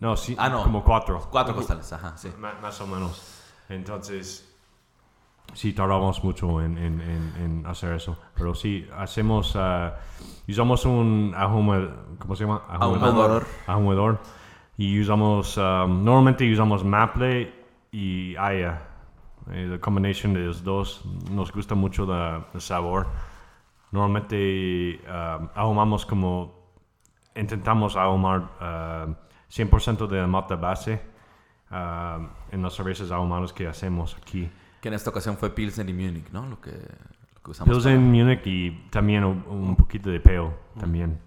[0.00, 0.62] No, sí, Ah, no.
[0.62, 1.26] como cuatro.
[1.30, 2.30] Cuatro costales, ajá, sí.
[2.38, 3.40] Ma- más o menos.
[3.68, 4.50] Entonces,
[5.54, 8.16] sí tardamos mucho en, en- en- en hacer eso.
[8.36, 9.96] Pero sí, hacemos, ah,
[10.48, 12.62] usamos un ahuma- ¿cómo se llama?
[12.68, 13.46] Ahumador.
[13.66, 14.20] Ahumador.
[14.76, 17.52] Y usamos, ah, normalmente usamos maple
[17.92, 18.88] y haya.
[19.50, 22.06] Eh, la combinación de los dos nos gusta mucho
[22.54, 23.06] el sabor.
[23.92, 26.54] Normalmente ah, ahumamos como
[27.36, 29.06] intentamos ahumar ah,
[29.50, 31.00] 100% de la mata base
[31.70, 32.18] ah,
[32.50, 34.50] en las cervezas ahumadas que hacemos aquí.
[34.80, 36.46] Que en esta ocasión fue Pilsen y Múnich, ¿no?
[36.46, 37.72] Lo que, lo que usamos.
[37.72, 41.20] Pilsen, Munich y también un, un poquito de pale también.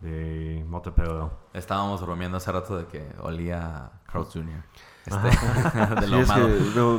[0.00, 4.64] De mata para- Estábamos bromeando hace rato de que olía a Carl Jr.
[5.04, 5.20] Este,
[6.00, 6.30] de Sí, es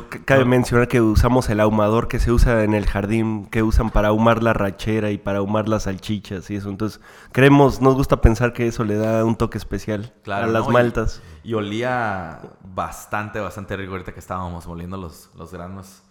[0.10, 3.90] que cabe mencionar que usamos el ahumador que se usa en el jardín, que usan
[3.92, 6.70] para ahumar la rachera y para ahumar las salchichas y eso.
[6.70, 7.00] Entonces,
[7.32, 10.72] creemos, nos gusta pensar que eso le da un toque especial Claro, a las ¿no?
[10.72, 11.22] Y- maltas.
[11.44, 12.40] Y, olía
[12.76, 16.04] bastante, bastante rico ahorita que estábamos moliendo los, los granos.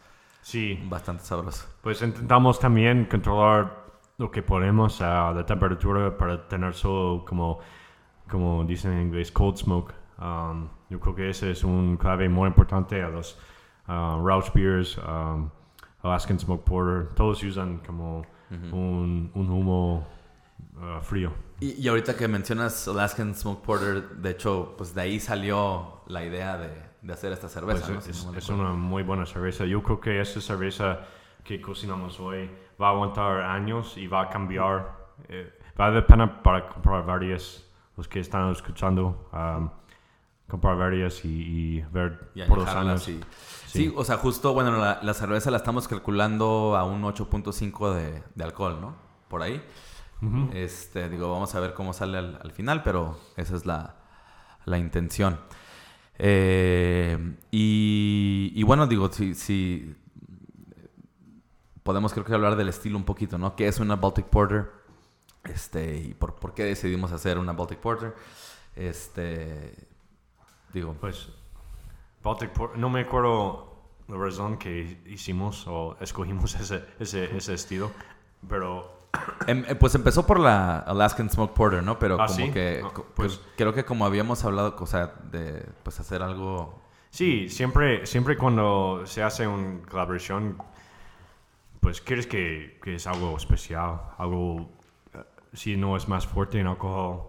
[0.43, 1.67] Sí, Bastante sabroso.
[1.83, 3.83] pues intentamos también controlar
[4.19, 7.61] lo que podemos a la temperatura para tener solo como,
[8.29, 9.95] como dicen en inglés, cold smoke.
[10.21, 13.39] Um, yo creo que ese es un clave muy importante a los
[13.89, 15.49] uh, Rauch Beers, um,
[16.03, 17.09] Alaskan Smoke Porter.
[17.15, 20.07] Todos usan como un, un humo
[20.77, 21.33] uh, frío.
[21.61, 26.25] Y, y ahorita que mencionas Alaskan Smoke Porter, de hecho, pues de ahí salió la
[26.25, 26.71] idea de,
[27.01, 27.87] de hacer esta cerveza.
[27.87, 28.11] Pues ¿no?
[28.13, 29.65] Es, no es una muy buena cerveza.
[29.65, 31.01] Yo creo que esta cerveza
[31.43, 34.95] que cocinamos hoy va a aguantar años y va a cambiar.
[35.29, 37.67] Eh, vale la pena para comprar varias,
[37.97, 39.71] los que están escuchando, um,
[40.53, 43.09] comprar varias y, y ver Y por los años.
[43.09, 43.19] y-
[43.67, 43.91] Sí.
[43.97, 48.45] o sea, justo, bueno, la, la cerveza la estamos calculando a un 8.5 de, de
[48.45, 48.95] alcohol, ¿no?
[49.29, 49.61] Por ahí.
[50.53, 53.97] Este, digo, vamos a ver cómo sale al, al final, pero esa es la,
[54.67, 55.41] la intención.
[56.19, 59.97] Eh, y, y bueno, digo, si, si
[61.83, 63.57] podemos creo que hablar del estilo un poquito, ¿no?
[63.57, 64.71] ¿Qué es una Baltic Porter?
[65.45, 68.15] Este, y por, por qué decidimos hacer una Baltic Porter.
[68.77, 69.89] Este,
[70.73, 71.29] digo, Pues,
[72.23, 73.73] Baltic Por- no me acuerdo
[74.09, 77.91] la razón que hicimos o escogimos ese, ese, ese estilo,
[78.49, 79.01] pero
[79.47, 81.99] Em- eh, pues empezó por la Alaskan Smoke Porter, ¿no?
[81.99, 82.51] Pero Ah, como ¿sí?
[82.51, 86.23] que, Ah, co- pues- pues creo que como habíamos hablado, o sea, de pues hacer
[86.23, 86.81] algo...
[87.11, 90.57] Sí, siempre, siempre cuando se hace una colaboración,
[91.81, 94.71] pues quieres que, que es algo especial, algo,
[95.13, 95.19] eh,
[95.53, 97.23] si no es más fuerte en alcohol,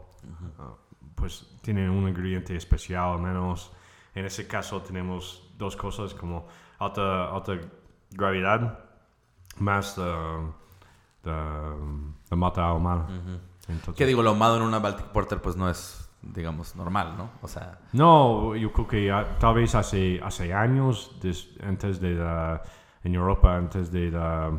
[0.59, 0.75] ah,
[1.15, 3.71] pues tiene un ingrediente especial al menos.
[4.15, 6.47] En ese caso tenemos dos cosas como
[6.79, 7.53] alta, alta
[8.11, 8.79] gravedad
[9.59, 10.03] más de,
[11.23, 11.31] de,
[12.29, 13.07] de mata ahumada.
[13.67, 17.31] Entonces- Que digo, lo ahumado en una Baltic Porter pues no es, digamos, normal, ¿no?
[17.41, 22.61] O sea, No, yo creo que tal vez hace, hace años, des- antes de la,
[23.03, 24.49] en Europa, antes de la,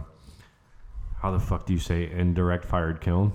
[1.22, 3.32] how the fuck do you say, indirect fired kiln?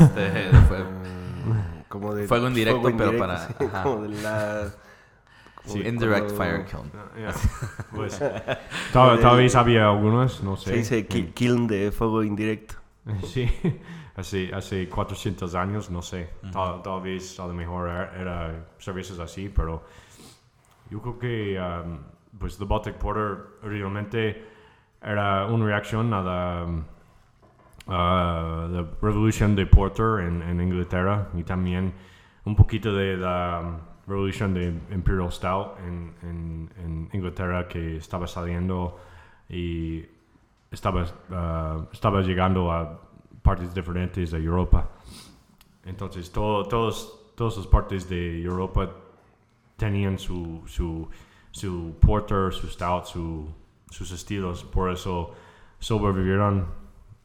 [0.00, 0.84] este, fue-
[2.00, 3.82] Como de Fuego indirecto, pero para- sí, ajá.
[3.82, 4.68] como de la...
[5.64, 5.80] Sí.
[5.80, 6.90] indirect como- fire kiln.
[7.16, 7.34] Yeah,
[7.94, 8.22] pues,
[8.92, 10.70] tal, vez había algunos, no sé.
[10.70, 12.74] Se dice ki- kiln de fuego indirecto.
[13.22, 13.48] Sí,
[14.16, 16.30] hace, hace 400 años, no sé.
[16.52, 19.84] tal, tal vez a lo mejor era, era cervezas así, pero
[20.90, 21.98] yo creo que um,
[22.38, 24.44] pues The Baltic Porter realmente
[25.02, 26.66] era una reacción a la,
[27.86, 31.92] la revolución de Porter en, en Inglaterra y también
[32.44, 33.78] un poquito de la um,
[34.10, 38.98] revolución de Imperial Stout en, en- en Inglaterra que estaba saliendo
[39.48, 40.04] y
[40.70, 43.00] estaba, ah, estaba llegando a
[43.42, 44.88] partes diferentes de Europa.
[45.84, 48.90] Entonces, todo, todos, todas las partes de Europa
[49.76, 51.08] tenían su, su,
[51.52, 53.48] su porter, su stout, su-
[53.90, 54.64] sus estilos.
[54.64, 55.32] Por eso
[55.78, 56.66] sobrevivieron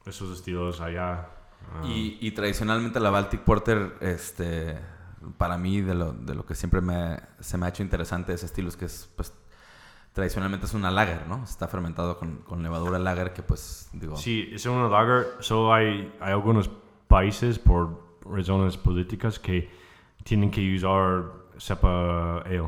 [0.06, 1.28] esos estilos allá.
[1.74, 4.78] Ah, Y, y tradicionalmente la Baltic Porter, este,
[5.38, 8.45] para mí, de lo, de lo que siempre me, se me ha hecho interesante ese
[8.47, 9.34] estilo es que es, pues,
[10.14, 11.43] tradicionalmente es una lager, ¿no?
[11.43, 14.16] Está fermentado con, con levadura lager que, pues, digo...
[14.18, 15.28] Sí, es una lager.
[15.39, 16.70] Solo hay, hay algunos
[17.08, 19.70] países por razones políticas que
[20.24, 22.62] tienen que usar cepa ale.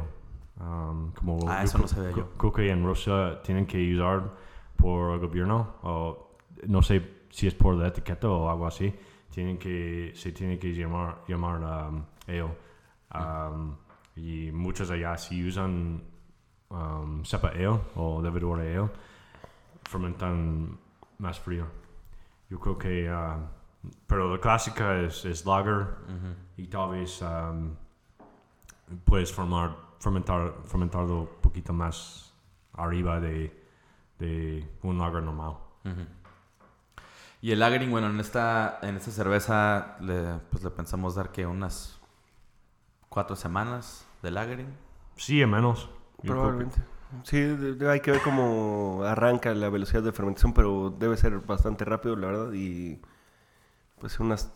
[0.59, 2.29] Um, como Ah, eso no sabía yo.
[2.37, 4.31] Creo que en Rusia tienen que usar
[4.75, 7.01] por el gobierno o no sé
[7.33, 8.93] si es por la etiqueta o algo así.
[9.31, 12.55] Tienen que se tiene que llamar llamar um, ale.
[13.15, 13.75] Um,
[14.15, 16.03] y muchos allá sí usan
[16.69, 18.89] um, cepa ale o levadura ale
[19.83, 20.77] fermentan
[21.17, 21.65] más frío.
[22.49, 23.39] Yo creo que, ah,
[24.05, 25.87] pero la clásica es, es lager
[26.55, 27.75] y tal vez um,
[29.05, 32.31] puedes formar, fermentar, fermentarlo un poquito más
[32.73, 33.51] arriba de,
[34.19, 35.57] de un lager normal.
[37.43, 41.45] Y el lagering, bueno, en esta, en esta cerveza le, pues le pensamos dar que
[41.45, 41.99] unas
[43.09, 44.73] cuatro semanas de lagering.
[45.17, 45.89] Sí, a menos.
[46.25, 46.77] Probablemente.
[47.23, 51.39] Sí, de- de- hay que ver cómo arranca la velocidad de fermentación, pero debe ser
[51.39, 53.01] bastante rápido, la verdad, y
[53.99, 54.49] pues unas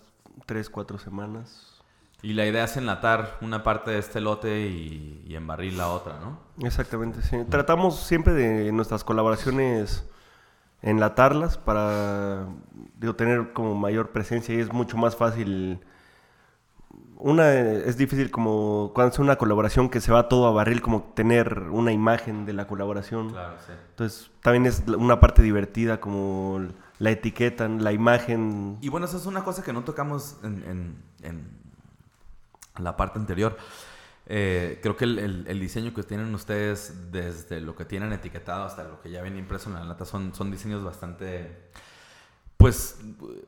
[0.46, 1.84] 3, 4 semanas.
[2.22, 6.20] Y la idea es enlatar una parte de este lote y, y embarrir la otra,
[6.22, 6.40] ¿no?
[6.66, 7.36] Exactamente, sí.
[7.50, 10.10] Tratamos siempre de nuestras colaboraciones
[10.90, 12.48] enlatarlas para
[13.00, 15.80] digo, tener como mayor presencia y es mucho más fácil.
[17.20, 21.02] Una es difícil como cuando es una colaboración que se va todo a barril, como
[21.16, 23.32] tener una imagen de la colaboración.
[23.32, 23.74] Claro, sí.
[23.90, 26.62] Entonces también es una parte divertida como
[27.00, 28.78] la etiqueta, la imagen.
[28.82, 31.48] Y bueno, eso es una cosa que no tocamos en, en- en
[32.84, 33.58] la parte anterior.
[34.30, 38.84] Eh, creo que el, el- diseño que tienen ustedes, desde lo que tienen etiquetado hasta
[38.84, 41.70] lo que ya viene impreso en la lata, son, son diseños bastante,
[42.58, 43.00] pues,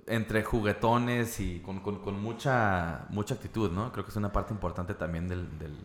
[0.07, 3.91] entre juguetones y con, con- mucha, mucha actitud, ¿no?
[3.91, 5.59] Creo que es una parte importante también del...
[5.59, 5.77] del-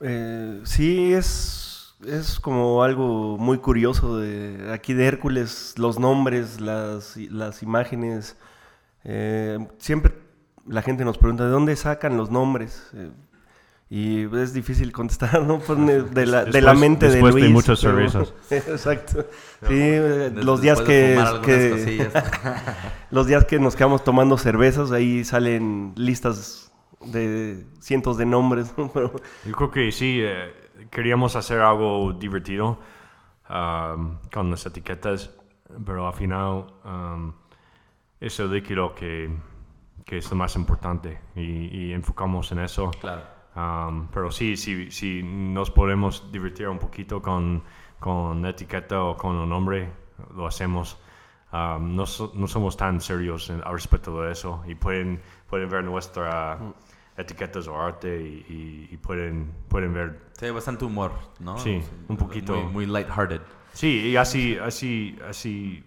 [0.00, 7.16] Eh, sí, es, es como algo muy curioso de aquí de Hércules, los nombres, las,
[7.16, 8.36] las imágenes.
[9.04, 10.12] Eh, siempre
[10.66, 12.90] la gente nos pregunta, ¿de dónde sacan los nombres?
[13.92, 15.58] Y es difícil contestar, ¿no?
[15.58, 17.52] Pone de la, de la Después- mente de después de Luis.
[17.52, 18.34] muchas pero- cervezas.
[18.68, 19.26] Exacto.
[19.66, 22.10] Sí, eh, los días después que, que-
[23.10, 26.70] los días que nos quedamos tomando cervezas, ahí salen listas
[27.04, 28.90] de cientos de nombres, ¿no?
[28.92, 29.12] Pero
[29.44, 30.52] Yo creo que sí, eh,
[30.92, 32.78] queríamos hacer algo divertido
[33.48, 35.30] um, con las etiquetas,
[35.84, 37.32] pero al final um,
[38.20, 39.30] es el líquido que,
[40.04, 42.92] que es lo más importante y, y enfocamos en eso.
[43.00, 43.39] claro.
[43.56, 47.62] Um, pero sí, sí, sí, nos podemos divertir un poquito con,
[47.98, 49.90] con etiqueta o con el nombre,
[50.36, 50.98] lo hacemos.
[51.52, 55.68] Um, no, so- no somos tan serios en- al respecto de eso y pueden, pueden
[55.68, 56.60] ver nuestras
[57.16, 60.20] etiquetas o arte y, y- y pueden, pueden ver.
[60.38, 61.58] Sí, bastante humor, ¿no?
[61.58, 62.54] Sí, un poquito.
[62.54, 63.40] Muy, muy lighthearted.
[63.72, 65.84] Sí, y así, así, así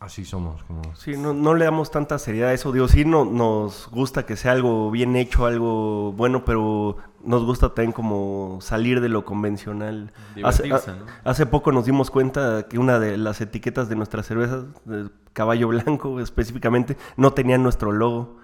[0.00, 0.62] así somos.
[0.64, 0.82] Como...
[0.94, 2.72] Sí, no, no le damos tanta seriedad a eso.
[2.72, 7.70] Digo, sí no, nos gusta que sea algo bien hecho, algo bueno, pero nos gusta
[7.74, 10.12] también como salir de lo convencional.
[10.44, 11.06] Hace, a- ¿no?
[11.24, 15.68] hace poco nos dimos cuenta que una de las etiquetas de nuestras cervezas, de caballo
[15.68, 18.36] blanco específicamente, no tenía nuestro logo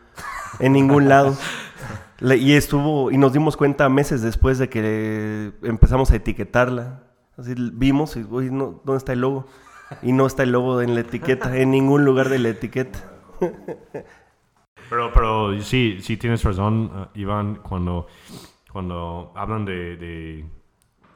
[0.58, 1.36] en ningún lado.
[2.18, 7.02] Le- y estuvo, y nos dimos cuenta meses después de que empezamos a etiquetarla.
[7.36, 9.46] Así vimos y, "Oye, no, ¿dónde está el logo?
[10.00, 12.98] Y no está el logo en la etiqueta, en ningún lugar de la etiqueta.
[14.88, 18.06] Pero, pero sí, sí tienes razón, uh, Iván, cuando,
[18.70, 20.44] cuando hablan de, de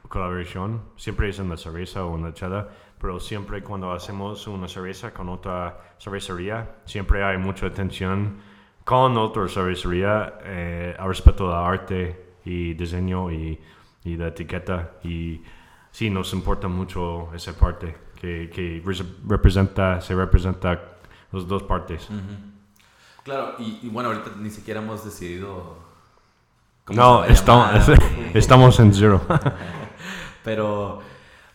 [0.07, 2.67] colaboración, siempre es en la cerveza o en la chela,
[2.99, 8.37] pero siempre cuando hacemos una cerveza con otra cervecería, siempre hay mucha atención
[8.83, 13.59] con otra cervecería eh, al respecto del arte y diseño y,
[14.05, 14.93] y la etiqueta.
[15.03, 15.43] Y
[15.91, 20.81] sí, nos importa mucho esa parte, que, que res- representa, se representa
[21.31, 22.07] las dos partes.
[23.23, 25.77] Claro, y, y bueno, ahorita ni siquiera hemos decidido.
[26.85, 27.69] cómo No, estamos,
[28.33, 29.21] estamos en cero.
[30.43, 31.01] Pero,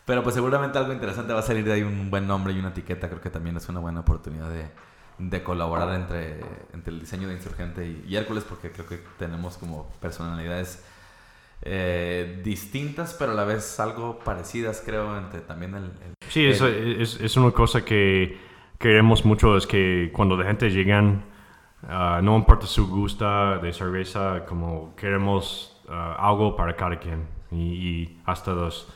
[0.05, 2.69] pero pues seguramente algo interesante va a salir de ahí un buen nombre y una
[2.69, 3.09] etiqueta.
[3.09, 4.69] Creo que también es una buena oportunidad de,
[5.17, 6.41] de colaborar entre,
[6.73, 10.83] entre el diseño de Insurgente y, y Hércules, porque creo que tenemos como personalidades
[11.65, 15.83] eh, distintas, pero a la vez algo parecidas, creo, entre también el...
[15.85, 18.37] el- Sí, es, el- es, es una cosa que
[18.79, 21.23] queremos mucho, es que cuando la gente llegan,
[21.87, 27.27] ah, no importa su gusto de cerveza, como queremos ah, algo para cada quien.
[27.51, 28.91] Y, y hasta los,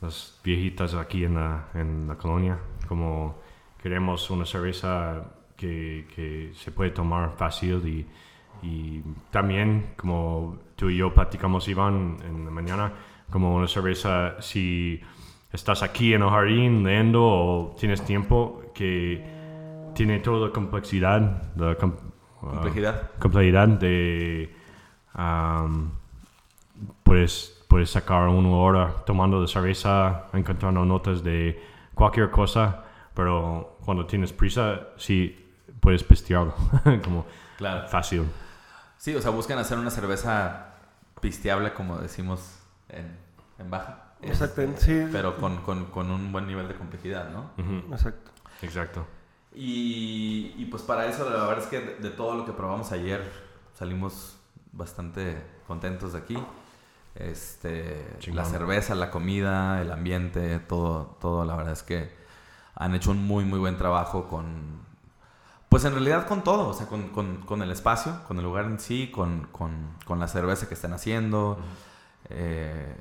[0.00, 2.58] las viejitas aquí en la, en la colonia,
[2.88, 3.38] como
[3.82, 5.24] queremos una cerveza
[5.56, 8.06] que, que se puede tomar fácil y,
[8.66, 12.92] y también como tú y yo platicamos Iván en la mañana
[13.28, 15.00] como una cerveza si
[15.52, 21.74] estás aquí en el jardín leyendo o tienes tiempo que tiene toda la complejidad la
[21.74, 21.94] com-
[22.42, 23.10] ah, Complejidad.
[23.18, 24.54] complejidad de
[27.02, 31.60] puedes, puedes sacar una hora tomando de cerveza, encontrando notas de
[31.94, 35.44] cualquier cosa, pero cuando tienes prisa, sí
[35.80, 36.54] puedes pistearlo,
[37.04, 37.26] como
[37.56, 37.88] Claro.
[37.88, 38.22] fácil.
[38.96, 40.67] Sí, o sea, buscan hacer una cerveza
[41.20, 42.58] pisteable, como decimos
[42.88, 43.18] en,
[43.58, 44.14] en baja.
[44.22, 45.08] Exactamente, sí.
[45.12, 47.50] Pero con, con, con un buen nivel de complejidad, ¿no?
[47.92, 48.30] Exacto.
[48.62, 49.06] Exacto.
[49.54, 52.92] Y, y pues para eso, la verdad es que de, de todo lo que probamos
[52.92, 53.22] ayer,
[53.74, 54.36] salimos
[54.72, 56.38] bastante contentos de aquí.
[57.14, 58.36] Este, Chingón.
[58.36, 62.12] la cerveza, la comida, el ambiente, todo, todo, la verdad es que
[62.74, 64.87] han hecho un muy, muy buen trabajo con,
[65.68, 68.64] pues en realidad con todo, o sea, con, con- con el espacio, con el lugar
[68.66, 71.58] en sí, con, con- con la cerveza que están haciendo.
[72.30, 72.96] Eh,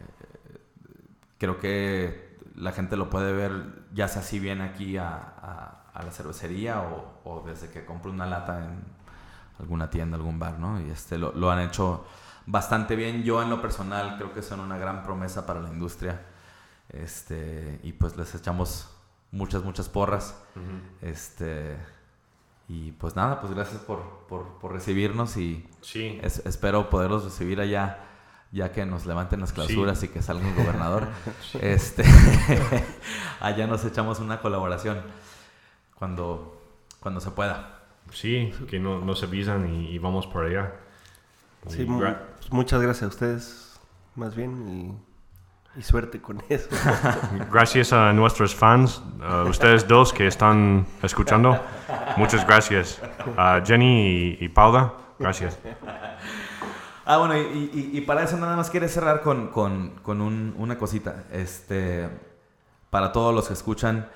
[1.38, 6.03] creo que la gente lo puede ver, ya sea si viene aquí a, a- a
[6.03, 8.84] la cervecería o, o desde que compra una lata en
[9.59, 10.80] alguna tienda, algún bar, ¿no?
[10.82, 12.05] Y este, lo, lo han hecho
[12.45, 13.24] bastante bien.
[13.24, 16.22] Yo en lo personal creo que son una gran promesa para la industria.
[16.89, 18.89] Este, y pues les echamos
[19.32, 20.36] muchas, muchas porras.
[21.01, 21.78] Este,
[22.70, 26.20] y pues nada, pues gracias por, por, por recibirnos y Sí.
[26.22, 28.03] es- espero poderlos recibir allá
[28.51, 31.07] ya que nos levanten las clausuras y que salga un gobernador.
[31.61, 32.03] Este,
[33.39, 35.01] allá nos echamos una colaboración
[35.95, 36.61] cuando,
[36.99, 37.74] cuando se pueda.
[38.11, 40.74] Sí, que no, nos avisan y, y vamos por allá.
[41.68, 43.80] Sí, Y pues muchas gracias a ustedes,
[44.15, 45.16] más bien, y,
[45.78, 46.69] y suerte con eso.
[47.51, 51.59] gracias a nuestros fans, a ustedes dos que están escuchando.
[52.17, 53.01] Muchas gracias.
[53.38, 55.57] A Jenny y, y Paula, gracias.
[57.05, 57.41] Ah, bueno, y,
[57.73, 61.23] y- y para eso nada más quiere cerrar con, con- con un- una cosita.
[61.32, 62.09] Este,
[62.89, 64.09] para todos los que escuchan,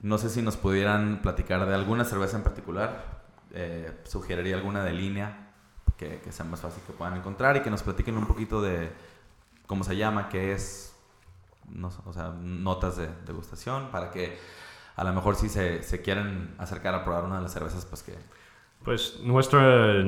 [0.00, 3.16] no sé si nos pudieran platicar de alguna cerveza en particular.
[3.52, 5.48] Eh, sugeriría alguna de línea
[5.96, 8.92] que, que sea más fácil que puedan encontrar y que nos platiquen un poquito de
[9.66, 10.94] cómo se llama, qué es,
[11.70, 14.38] no o sea, notas de degustación para que
[14.96, 18.14] a lo mejor si se, quieren acercar a probar una de las cervezas, pues que...
[18.84, 20.02] Pues nuestra,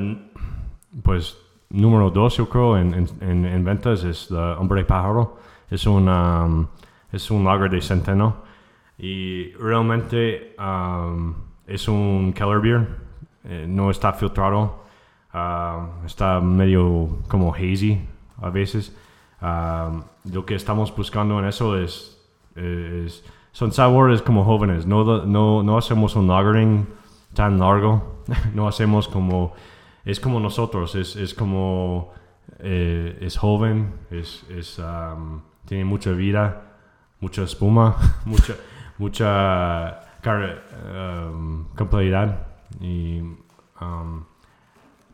[1.03, 1.37] pues
[1.69, 5.37] número dos yo creo en, en- en- en ventas es la Hombre Pájaro.
[5.69, 6.67] Es un, um,
[7.11, 8.37] es un lager de centeno
[8.97, 10.55] y realmente
[11.67, 12.87] es un Keller Beer.
[13.43, 14.83] Eh, no está filtrado.
[15.33, 18.01] um, está medio como hazy
[18.41, 18.95] a veces.
[19.41, 22.17] Um, lo que estamos buscando en eso es,
[22.55, 24.85] es- son sabores como jóvenes.
[24.85, 26.87] No, no, no hacemos un lagering
[27.33, 28.21] tan largo.
[28.53, 29.53] no hacemos como...
[30.05, 30.95] Es como nosotros.
[30.95, 32.11] Es, es como...
[32.59, 33.93] eh, es joven.
[34.11, 36.61] Es, es, um, tiene mucha vida.
[37.19, 37.95] Mucha espuma.
[38.25, 38.55] mucha,
[38.97, 42.47] mucha um, complejidad
[42.79, 43.19] y
[43.81, 44.23] um,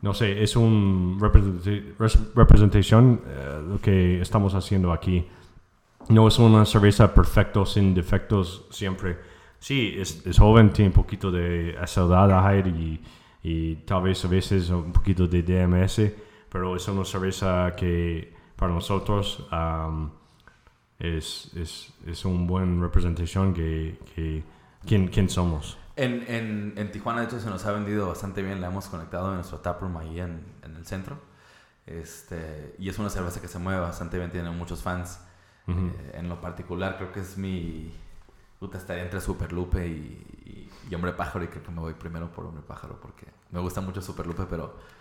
[0.06, 5.26] no sé, es un representa- res- representación eh, lo que estamos haciendo aquí.
[6.08, 9.18] No es una cerveza perfecto, sin defectos siempre.
[9.58, 13.00] Sí, es, es joven, tiene un poquito de aceldaldehyde y,
[13.42, 16.00] y tal vez a veces un poquito de DMS,
[16.48, 19.44] pero es una cerveza que para nosotros
[20.98, 24.42] es, es, es una buena representación que, que
[24.86, 25.76] quién, quién somos.
[25.96, 28.60] En, en, en Tijuana, de hecho, se nos ha vendido bastante bien.
[28.60, 31.18] La hemos conectado en nuestro taproom ahí en, en el centro.
[31.86, 35.20] Este, y es una cerveza que se mueve bastante bien, tiene muchos fans.
[35.68, 37.92] Eh, en lo particular, creo que es mi.
[38.60, 39.90] Puta, estaría entre Super Lupe y,
[40.44, 41.44] y- y Hombre Pájaro.
[41.44, 44.44] Y creo que me voy primero por Hombre Pájaro porque me gusta mucho Super Lupe,
[44.48, 44.96] pero.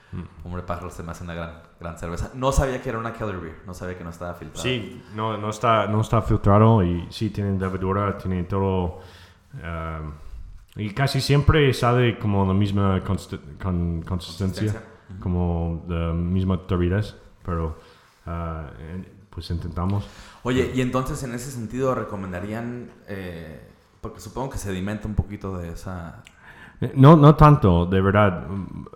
[0.45, 2.31] Hombre Pájaro se me hace una gran, gran cerveza.
[2.35, 4.63] No sabía que era una Keller Beer, no sabía que no estaba filtrada.
[4.63, 9.01] Sí, no, no, está, no está filtrado y sí tiene levadura, tiene todo.
[9.55, 10.13] um,
[10.75, 15.19] y casi siempre sale como la misma const- con- consistencia, Consistencia.
[15.19, 17.15] como la misma turbidez,
[17.45, 17.77] pero
[18.25, 20.07] en- pues intentamos.
[20.43, 23.61] Oye, y entonces en ese sentido recomendarían, eh,
[24.01, 26.23] porque supongo que sedimenta un poquito de esa...
[26.81, 28.47] Eh, No, no tanto, de verdad.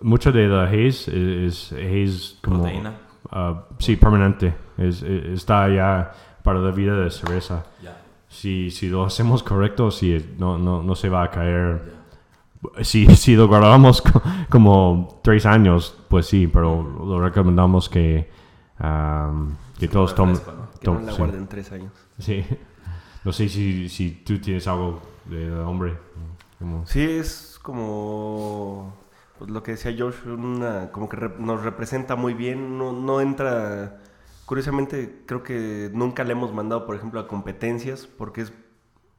[0.02, 2.62] Mucho de la haze es, es haze como...
[2.62, 2.92] Proteína.
[3.30, 4.54] ah, sí, permanente.
[4.78, 6.10] Es, es- está ya
[6.42, 7.64] para la vida de cerveza.
[7.82, 7.99] Ya,
[8.30, 11.94] Si, si lo hacemos correcto, sí, no, no, no se va a caer.
[12.82, 18.30] Si, si lo guardamos co- como tres años, pues sí, pero lo recomendamos que,
[18.78, 20.36] am, que todos tomen.
[20.36, 20.70] ¿no?
[20.80, 21.18] Que no tom- la sí.
[21.18, 21.92] guarden tres años.
[22.18, 22.44] Sí.
[23.24, 25.98] No sé si, si tú tienes algo de hombre.
[26.58, 28.94] como- Sí, es como
[29.38, 33.20] pues, lo que decía Josh, una, como que rep- nos representa muy bien, no, no
[33.20, 33.98] entra,
[34.50, 38.52] curiosamente creo que nunca le hemos mandado, por ejemplo, a competencias, porque es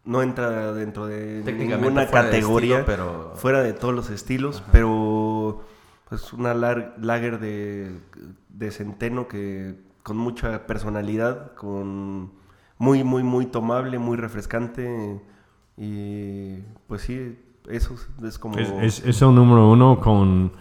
[0.03, 5.61] no entra dentro de ninguna de categoría, estilo, pero- fuera de todos los estilos, pero
[6.09, 7.95] pues una lar- lager de,
[8.49, 12.31] de centeno que con mucha personalidad, con
[12.77, 15.21] muy, muy, muy tomable, muy refrescante
[15.77, 16.57] y
[16.87, 18.57] pues sí, eso es- es como...
[18.57, 20.51] Es, es, es el número uno con,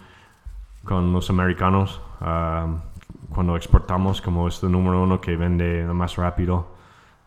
[0.85, 1.99] con los americanos.
[2.21, 2.83] am,
[3.33, 6.67] cuando exportamos, como es el número uno que vende más rápido.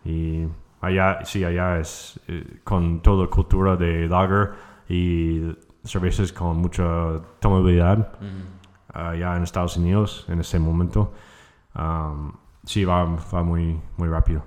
[0.05, 0.47] Y
[0.81, 4.53] allá, sí, allá es eh, con toda cultura de lager
[4.89, 8.09] y cervezas con mucha tomabilidad.
[8.93, 11.13] Allá en Estados Unidos, en ese momento.
[11.75, 12.33] am,
[12.65, 14.43] sí, va, va muy, muy rápido.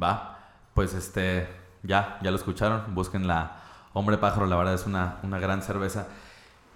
[0.00, 0.38] Va,
[0.74, 1.48] pues este,
[1.82, 3.56] ya, ya lo escucharon, busquen la
[3.94, 6.06] Hombre Pájaro, la verdad es una, una gran cerveza.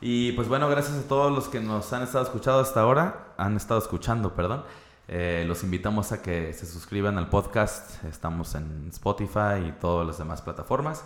[0.01, 3.57] Y pues bueno, gracias a todos los que nos han estado escuchando hasta ahora, han
[3.57, 4.65] estado escuchando, perdón.
[5.09, 10.19] Eh, los invitamos a que se suscriban al podcast, estamos en Spotify y todas las
[10.19, 11.05] demás plataformas.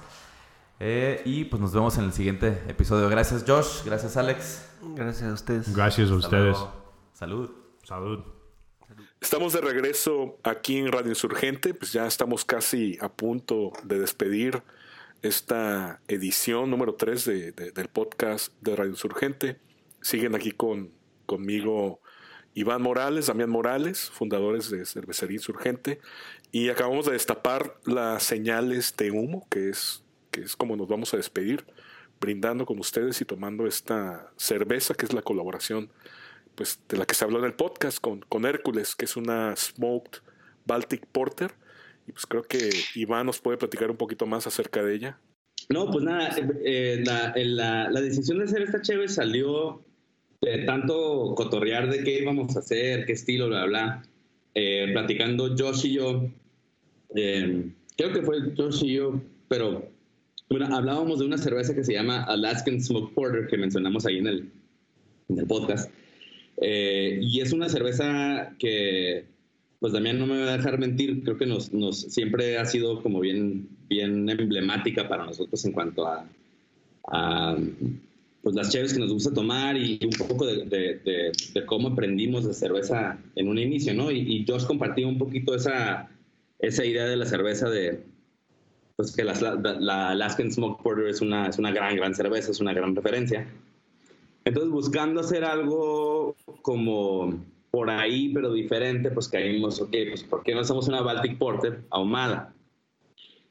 [0.78, 3.08] Eh, y pues nos vemos en el siguiente episodio.
[3.08, 4.68] Gracias Josh, gracias Alex.
[4.94, 5.74] Gracias a ustedes.
[5.74, 6.56] Gracias a Hasta ustedes.
[6.58, 6.72] luego.
[7.14, 7.50] Salud.
[7.82, 8.20] Salud.
[9.20, 14.62] Estamos de regreso aquí en Radio Insurgente, pues ya estamos casi a punto de despedir
[15.22, 19.58] esta edición número 3 de, de- del podcast de Radio Insurgente.
[20.02, 20.90] Siguen aquí con,
[21.24, 22.00] conmigo
[22.56, 26.00] Iván Morales, Damián Morales, fundadores de Cervecería Insurgente,
[26.50, 31.12] y acabamos de destapar las señales de humo, que es, que es como nos vamos
[31.12, 31.66] a despedir,
[32.18, 35.90] brindando con ustedes y tomando esta cerveza, que es la colaboración
[36.54, 39.54] pues, de la que se habló en el podcast con, con Hércules, que es una
[39.54, 40.20] Smoked
[40.64, 41.52] Baltic Porter.
[42.08, 45.18] Y pues creo que Iván nos puede platicar un poquito más acerca de ella.
[45.68, 49.84] No, pues nada, eh, eh, la, el- la- la decisión de hacer esta chévere salió
[50.40, 54.02] de tanto cotorrear de qué íbamos a hacer, qué estilo, bla, bla.
[54.54, 56.30] Eh, platicando Josh y yo,
[57.14, 59.90] eh, creo que fue Josh y yo, pero
[60.48, 64.26] bueno, hablábamos de una cerveza que se llama Alaskan Smoke Porter, que mencionamos ahí en
[64.28, 64.50] el,
[65.28, 65.90] en el podcast.
[66.58, 69.26] Eh, y es una cerveza que,
[69.80, 73.02] pues también no me va a dejar mentir, creo que nos, nos siempre ha sido
[73.02, 76.26] como bien, bien emblemática para nosotros en cuanto a,
[77.08, 77.56] a,
[78.46, 81.88] pues las cheves que nos gusta tomar y un poco de, de- de- de cómo
[81.88, 84.08] aprendimos de cerveza en un inicio, ¿no?
[84.12, 86.08] Y, y Josh compartió un poquito esa,
[86.60, 88.04] esa idea de la cerveza de,
[88.94, 92.52] pues que la, la, la Alaskan Smoke Porter es una, es una gran, gran cerveza,
[92.52, 93.48] es una gran referencia.
[94.44, 97.34] Entonces, buscando hacer algo como
[97.72, 101.80] por ahí, pero diferente, pues caímos, ok, pues ¿por qué no hacemos una Baltic Porter
[101.90, 102.54] ahumada?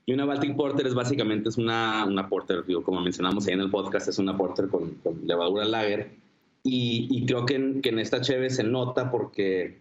[0.05, 3.71] Y una Baltic Porter es básicamente es una, una porter, como mencionamos ahí en el
[3.71, 6.11] podcast, es una porter con, con levadura lager.
[6.63, 9.77] Y, y creo que en, esta cheve se nota porque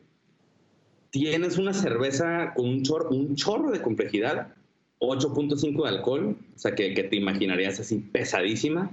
[1.10, 4.54] tienes una cerveza con un chorro, un chorro de complejidad,
[5.00, 8.90] 8.5 de alcohol, o sea, que, que te imaginarías así pesadísima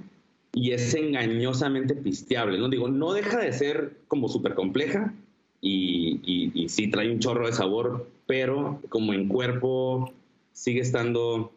[0.54, 2.68] y es engañosamente pisteable, ¿no?
[2.68, 5.14] Digo, no deja de ser como súper compleja
[5.62, 10.14] y, y, y, sí trae un chorro de sabor, pero como en cuerpo
[10.52, 11.54] sigue estando,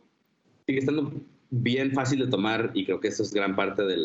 [0.66, 1.12] sigue estando
[1.50, 3.96] bien fácil de tomar y creo que eso es gran parte de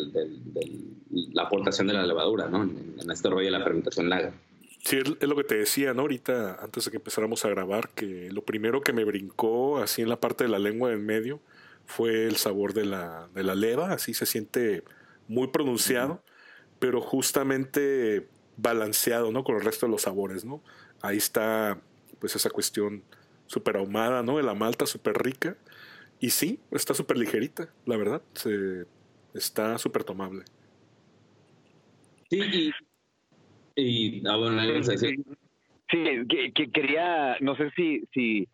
[1.32, 2.62] la aportación de la levadura, ¿no?
[2.62, 4.32] En, en este rollo de la fermentación lager.
[4.82, 6.02] Sí, es lo que te decía, ¿no?
[6.02, 10.08] Ahorita, antes de que empezáramos a grabar, que lo primero que me brincó así en
[10.08, 11.40] la parte de la lengua del medio
[11.84, 14.82] fue el sabor de la, de la leva, así se siente
[15.28, 16.22] muy pronunciado,
[16.78, 18.26] pero justamente
[18.56, 19.44] balanceado, ¿no?
[19.44, 20.62] Con el resto de los sabores, ¿no?
[21.02, 21.78] Ahí está,
[22.18, 23.02] pues, esa cuestión
[23.50, 24.36] súper ahumada, ¿no?
[24.36, 25.56] De la malta súper rica.
[26.20, 28.22] Y sí, está súper ligerita, la verdad.
[28.34, 28.84] Se,
[29.34, 30.44] está súper tomable.
[32.30, 32.72] Sí, y
[33.76, 35.24] y, ah, bueno, sí,
[35.88, 38.46] que, que, quería, no sé si, si,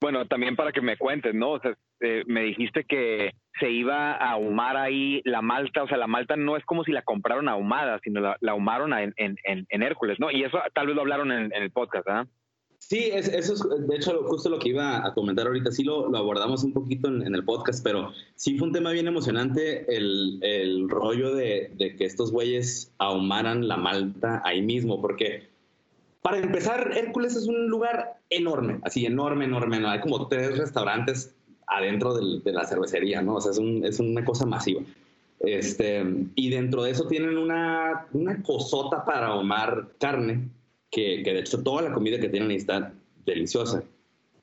[0.00, 1.52] bueno, también para que me cuentes, ¿no?
[1.52, 5.96] O sea, eh, me dijiste que se iba a ahumar ahí la malta, o sea,
[5.96, 9.36] la malta no es como si la compraron ahumada, sino la, la ahumaron en, en,
[9.44, 10.30] en, Hércules, ¿no?
[10.30, 12.26] Y eso tal vez lo hablaron en, el podcast, ¿ah?
[12.88, 15.72] Sí, es, eso es de hecho justo lo que iba a comentar ahorita.
[15.72, 19.86] Sí lo, abordamos un poquito en, el podcast, pero sí fue un tema bien emocionante
[19.96, 25.48] el, rollo de, que estos güeyes ahumaran la malta ahí mismo, porque
[26.20, 29.80] para empezar, Hércules es un lugar enorme, así enorme, enorme.
[29.80, 29.88] ¿no?
[29.88, 31.34] Hay como tres restaurantes
[31.66, 33.36] adentro de la cervecería, ¿no?
[33.36, 34.82] O sea, es, un, es una cosa masiva.
[35.40, 36.04] Este,
[36.34, 40.48] y dentro de eso tienen una, una cosota para ahumar carne
[40.94, 42.92] que, de hecho toda la comida que tienen ahí está
[43.26, 43.82] deliciosa.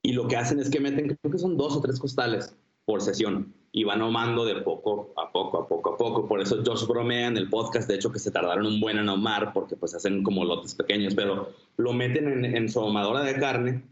[0.04, 2.56] Y lo que hacen es que meten, creo que son dos o tres costales
[2.86, 6.28] por sesión y van ahumando de poco a poco, a poco a poco.
[6.28, 9.08] Por eso Josh bromea en el podcast, de hecho, que se tardaron un buen en
[9.08, 13.40] ahumar porque pues hacen como lotes pequeños, pero lo meten en, en su ahumadora de
[13.40, 13.84] carne,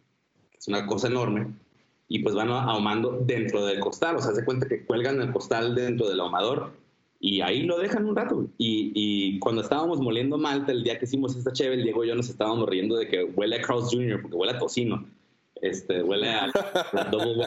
[0.52, 1.54] que es una cosa enorme,
[2.08, 4.18] y pues van ahumando dentro del costal.
[4.18, 6.74] O sea, se cuenta que cuelgan el costal dentro del ahumador
[7.20, 8.48] y ahí lo dejan un rato.
[8.58, 12.08] Y, y, cuando estábamos moliendo malta, el día que hicimos esta cheve, el Diego y
[12.08, 15.06] yo nos estábamos riendo de que huele a Carl's Jr., porque huele a tocino.
[15.62, 16.50] Este, huele a,
[17.12, 17.46] double,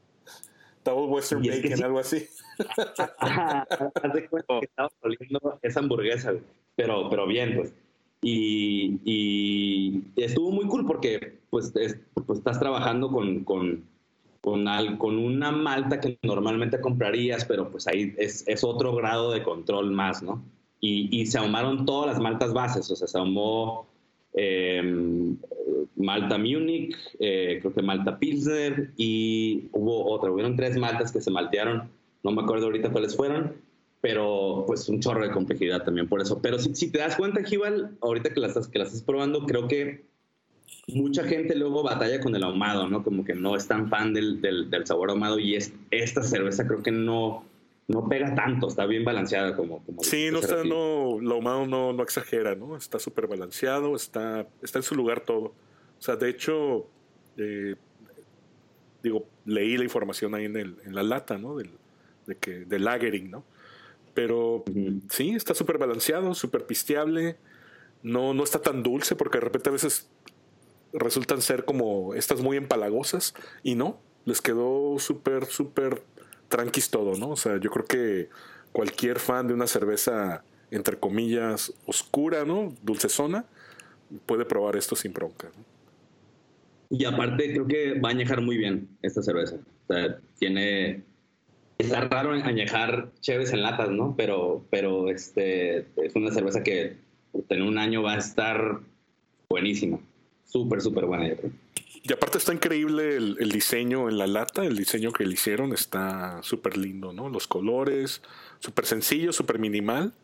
[0.84, 2.26] double Western Bacon, algo así.
[3.18, 6.32] Haz de cuenta que estábamos moliendo esa hamburguesa,
[6.74, 7.74] pero, pero bien, pues.
[8.22, 11.74] Y, y, estuvo muy cool porque pues,
[12.26, 13.84] pues estás trabajando con, con
[14.44, 14.66] con,
[14.98, 19.90] con una malta que normalmente comprarías, pero pues ahí es, es otro grado de control
[19.90, 20.44] más, ¿no?
[20.80, 23.86] Y, y, se ahumaron todas las maltas bases, o sea, se ahumó
[24.34, 25.38] em,
[25.96, 31.30] Malta Munich, eh, creo que Malta Pilsner y hubo otra, hubieron tres maltas que se
[31.30, 31.88] maltearon,
[32.22, 33.54] no me acuerdo ahorita cuáles fueron,
[34.02, 36.42] pero pues un chorro de complejidad también por eso.
[36.42, 39.68] Pero si, si te das cuenta, Jibal, ahorita que las, que las estás probando, creo
[39.68, 40.04] que
[40.88, 43.02] mucha gente luego batalla con el ahumado, ¿no?
[43.02, 46.82] Como que no es tan fan del, del, sabor ahumado y es, esta cerveza creo
[46.82, 47.44] que no,
[47.88, 49.82] no pega tanto, está bien balanceada como...
[49.84, 52.76] como sí, no está, no, lo ahumado no, no exagera, ¿no?
[52.76, 55.54] Está súper balanceado, está, está en su lugar todo.
[55.98, 56.86] O sea, de hecho,
[57.38, 57.76] eh,
[59.02, 61.56] digo, leí la información ahí en, el, en la lata, ¿no?
[61.56, 61.70] Del,
[62.26, 63.44] de que, del lagering, ¿no?
[64.12, 64.64] Pero
[65.10, 67.36] sí, está súper balanceado, súper pisteable.
[68.02, 70.08] No, no está tan dulce porque de repente a veces
[70.94, 76.02] resultan ser como estas muy empalagosas y no, les quedó súper, súper
[76.48, 77.30] tranquis todo, ¿no?
[77.30, 78.28] O sea, yo creo que
[78.72, 82.72] cualquier fan de una cerveza, entre comillas, oscura, ¿no?
[82.82, 83.44] Dulcezona,
[84.26, 85.50] puede probar esto sin bronca.
[86.90, 89.56] Y aparte creo que va a añejar muy bien esta cerveza.
[89.56, 91.02] O sea, tiene...
[91.76, 94.14] Está raro añejar cheves en latas, ¿no?
[94.16, 96.96] Pero, pero este, es una cerveza que
[97.48, 98.78] en un año va a estar
[99.48, 99.98] buenísima
[100.54, 101.36] súper, súper buena,
[102.04, 106.40] Y aparte está increíble el, diseño en la lata, el diseño que le hicieron está
[106.44, 107.28] súper lindo, ¿no?
[107.28, 108.22] Los colores,
[108.60, 110.14] súper sencillo, súper minimal.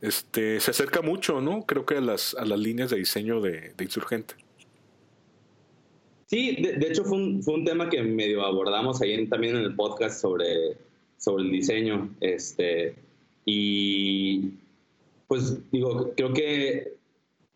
[0.00, 1.64] Este, se acerca mucho, ¿no?
[1.64, 4.34] Creo que a las, a las líneas de diseño de, Insurgente.
[6.26, 9.76] Sí, de, hecho fue un, fue un, tema que medio abordamos ahí también en el
[9.76, 10.76] podcast sobre,
[11.18, 12.10] sobre el diseño.
[12.20, 12.96] Este,
[13.44, 14.54] y
[15.28, 16.97] pues digo, creo que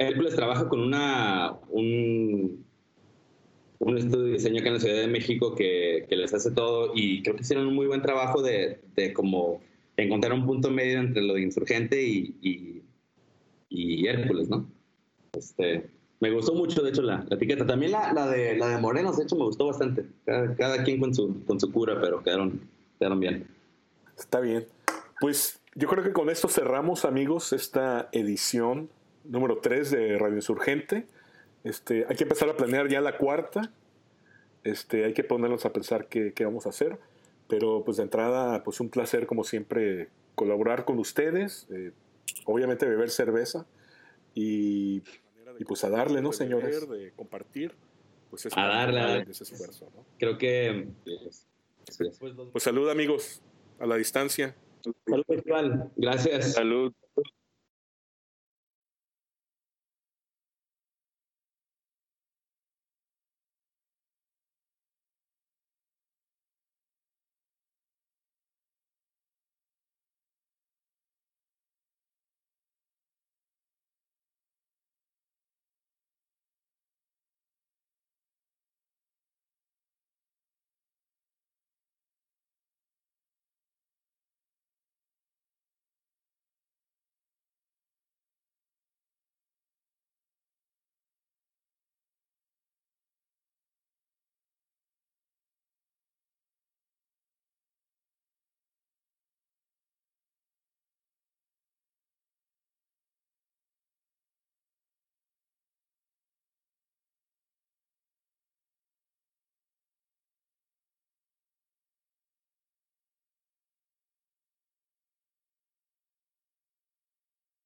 [0.09, 2.65] Hércules trabaja con una, un,
[3.79, 6.93] un estudio de diseño acá en la Ciudad de México que, que, les hace todo
[6.95, 9.61] y creo que hicieron un muy buen trabajo de, de como
[9.97, 12.83] encontrar un punto medio entre lo de Insurgente y,
[13.69, 14.67] y, Hércules, ¿no?
[15.33, 15.89] Este,
[16.21, 17.67] me gustó mucho, de hecho, la, etiqueta.
[17.67, 20.05] También la, la, de, la de Morenos, de hecho, me gustó bastante.
[20.25, 22.61] Cada, cada, quien con su, con su cura, pero quedaron,
[22.99, 23.47] quedaron bien.
[24.17, 24.67] Está bien.
[25.21, 28.91] Pues yo creo que con esto cerramos, amigos, esta edición
[29.25, 31.07] número 3 de Radio Insurgente.
[31.65, 33.73] Este, hay que empezar a planear ya la cuarta.
[34.65, 36.99] Este, hay que ponernos a pensar qué, qué vamos a hacer.
[37.49, 41.67] Pero pues de entrada, pues un placer como siempre colaborar con ustedes.
[41.71, 41.93] eh,
[42.47, 43.67] obviamente beber cerveza
[44.35, 45.03] y,
[45.59, 46.89] y pues a darle, ¿no, señores?
[46.89, 47.75] De compartir.
[48.31, 49.25] Pues es A darle, a darle.
[49.27, 50.07] de ese esfuerzo, ¿no?
[50.19, 50.89] Creo que...
[51.05, 51.47] pues,
[52.53, 53.43] Pues salud amigos,
[53.79, 54.55] a la distancia.
[55.07, 55.91] Salud virtual.
[55.97, 56.55] Gracias.
[56.55, 56.93] Salud.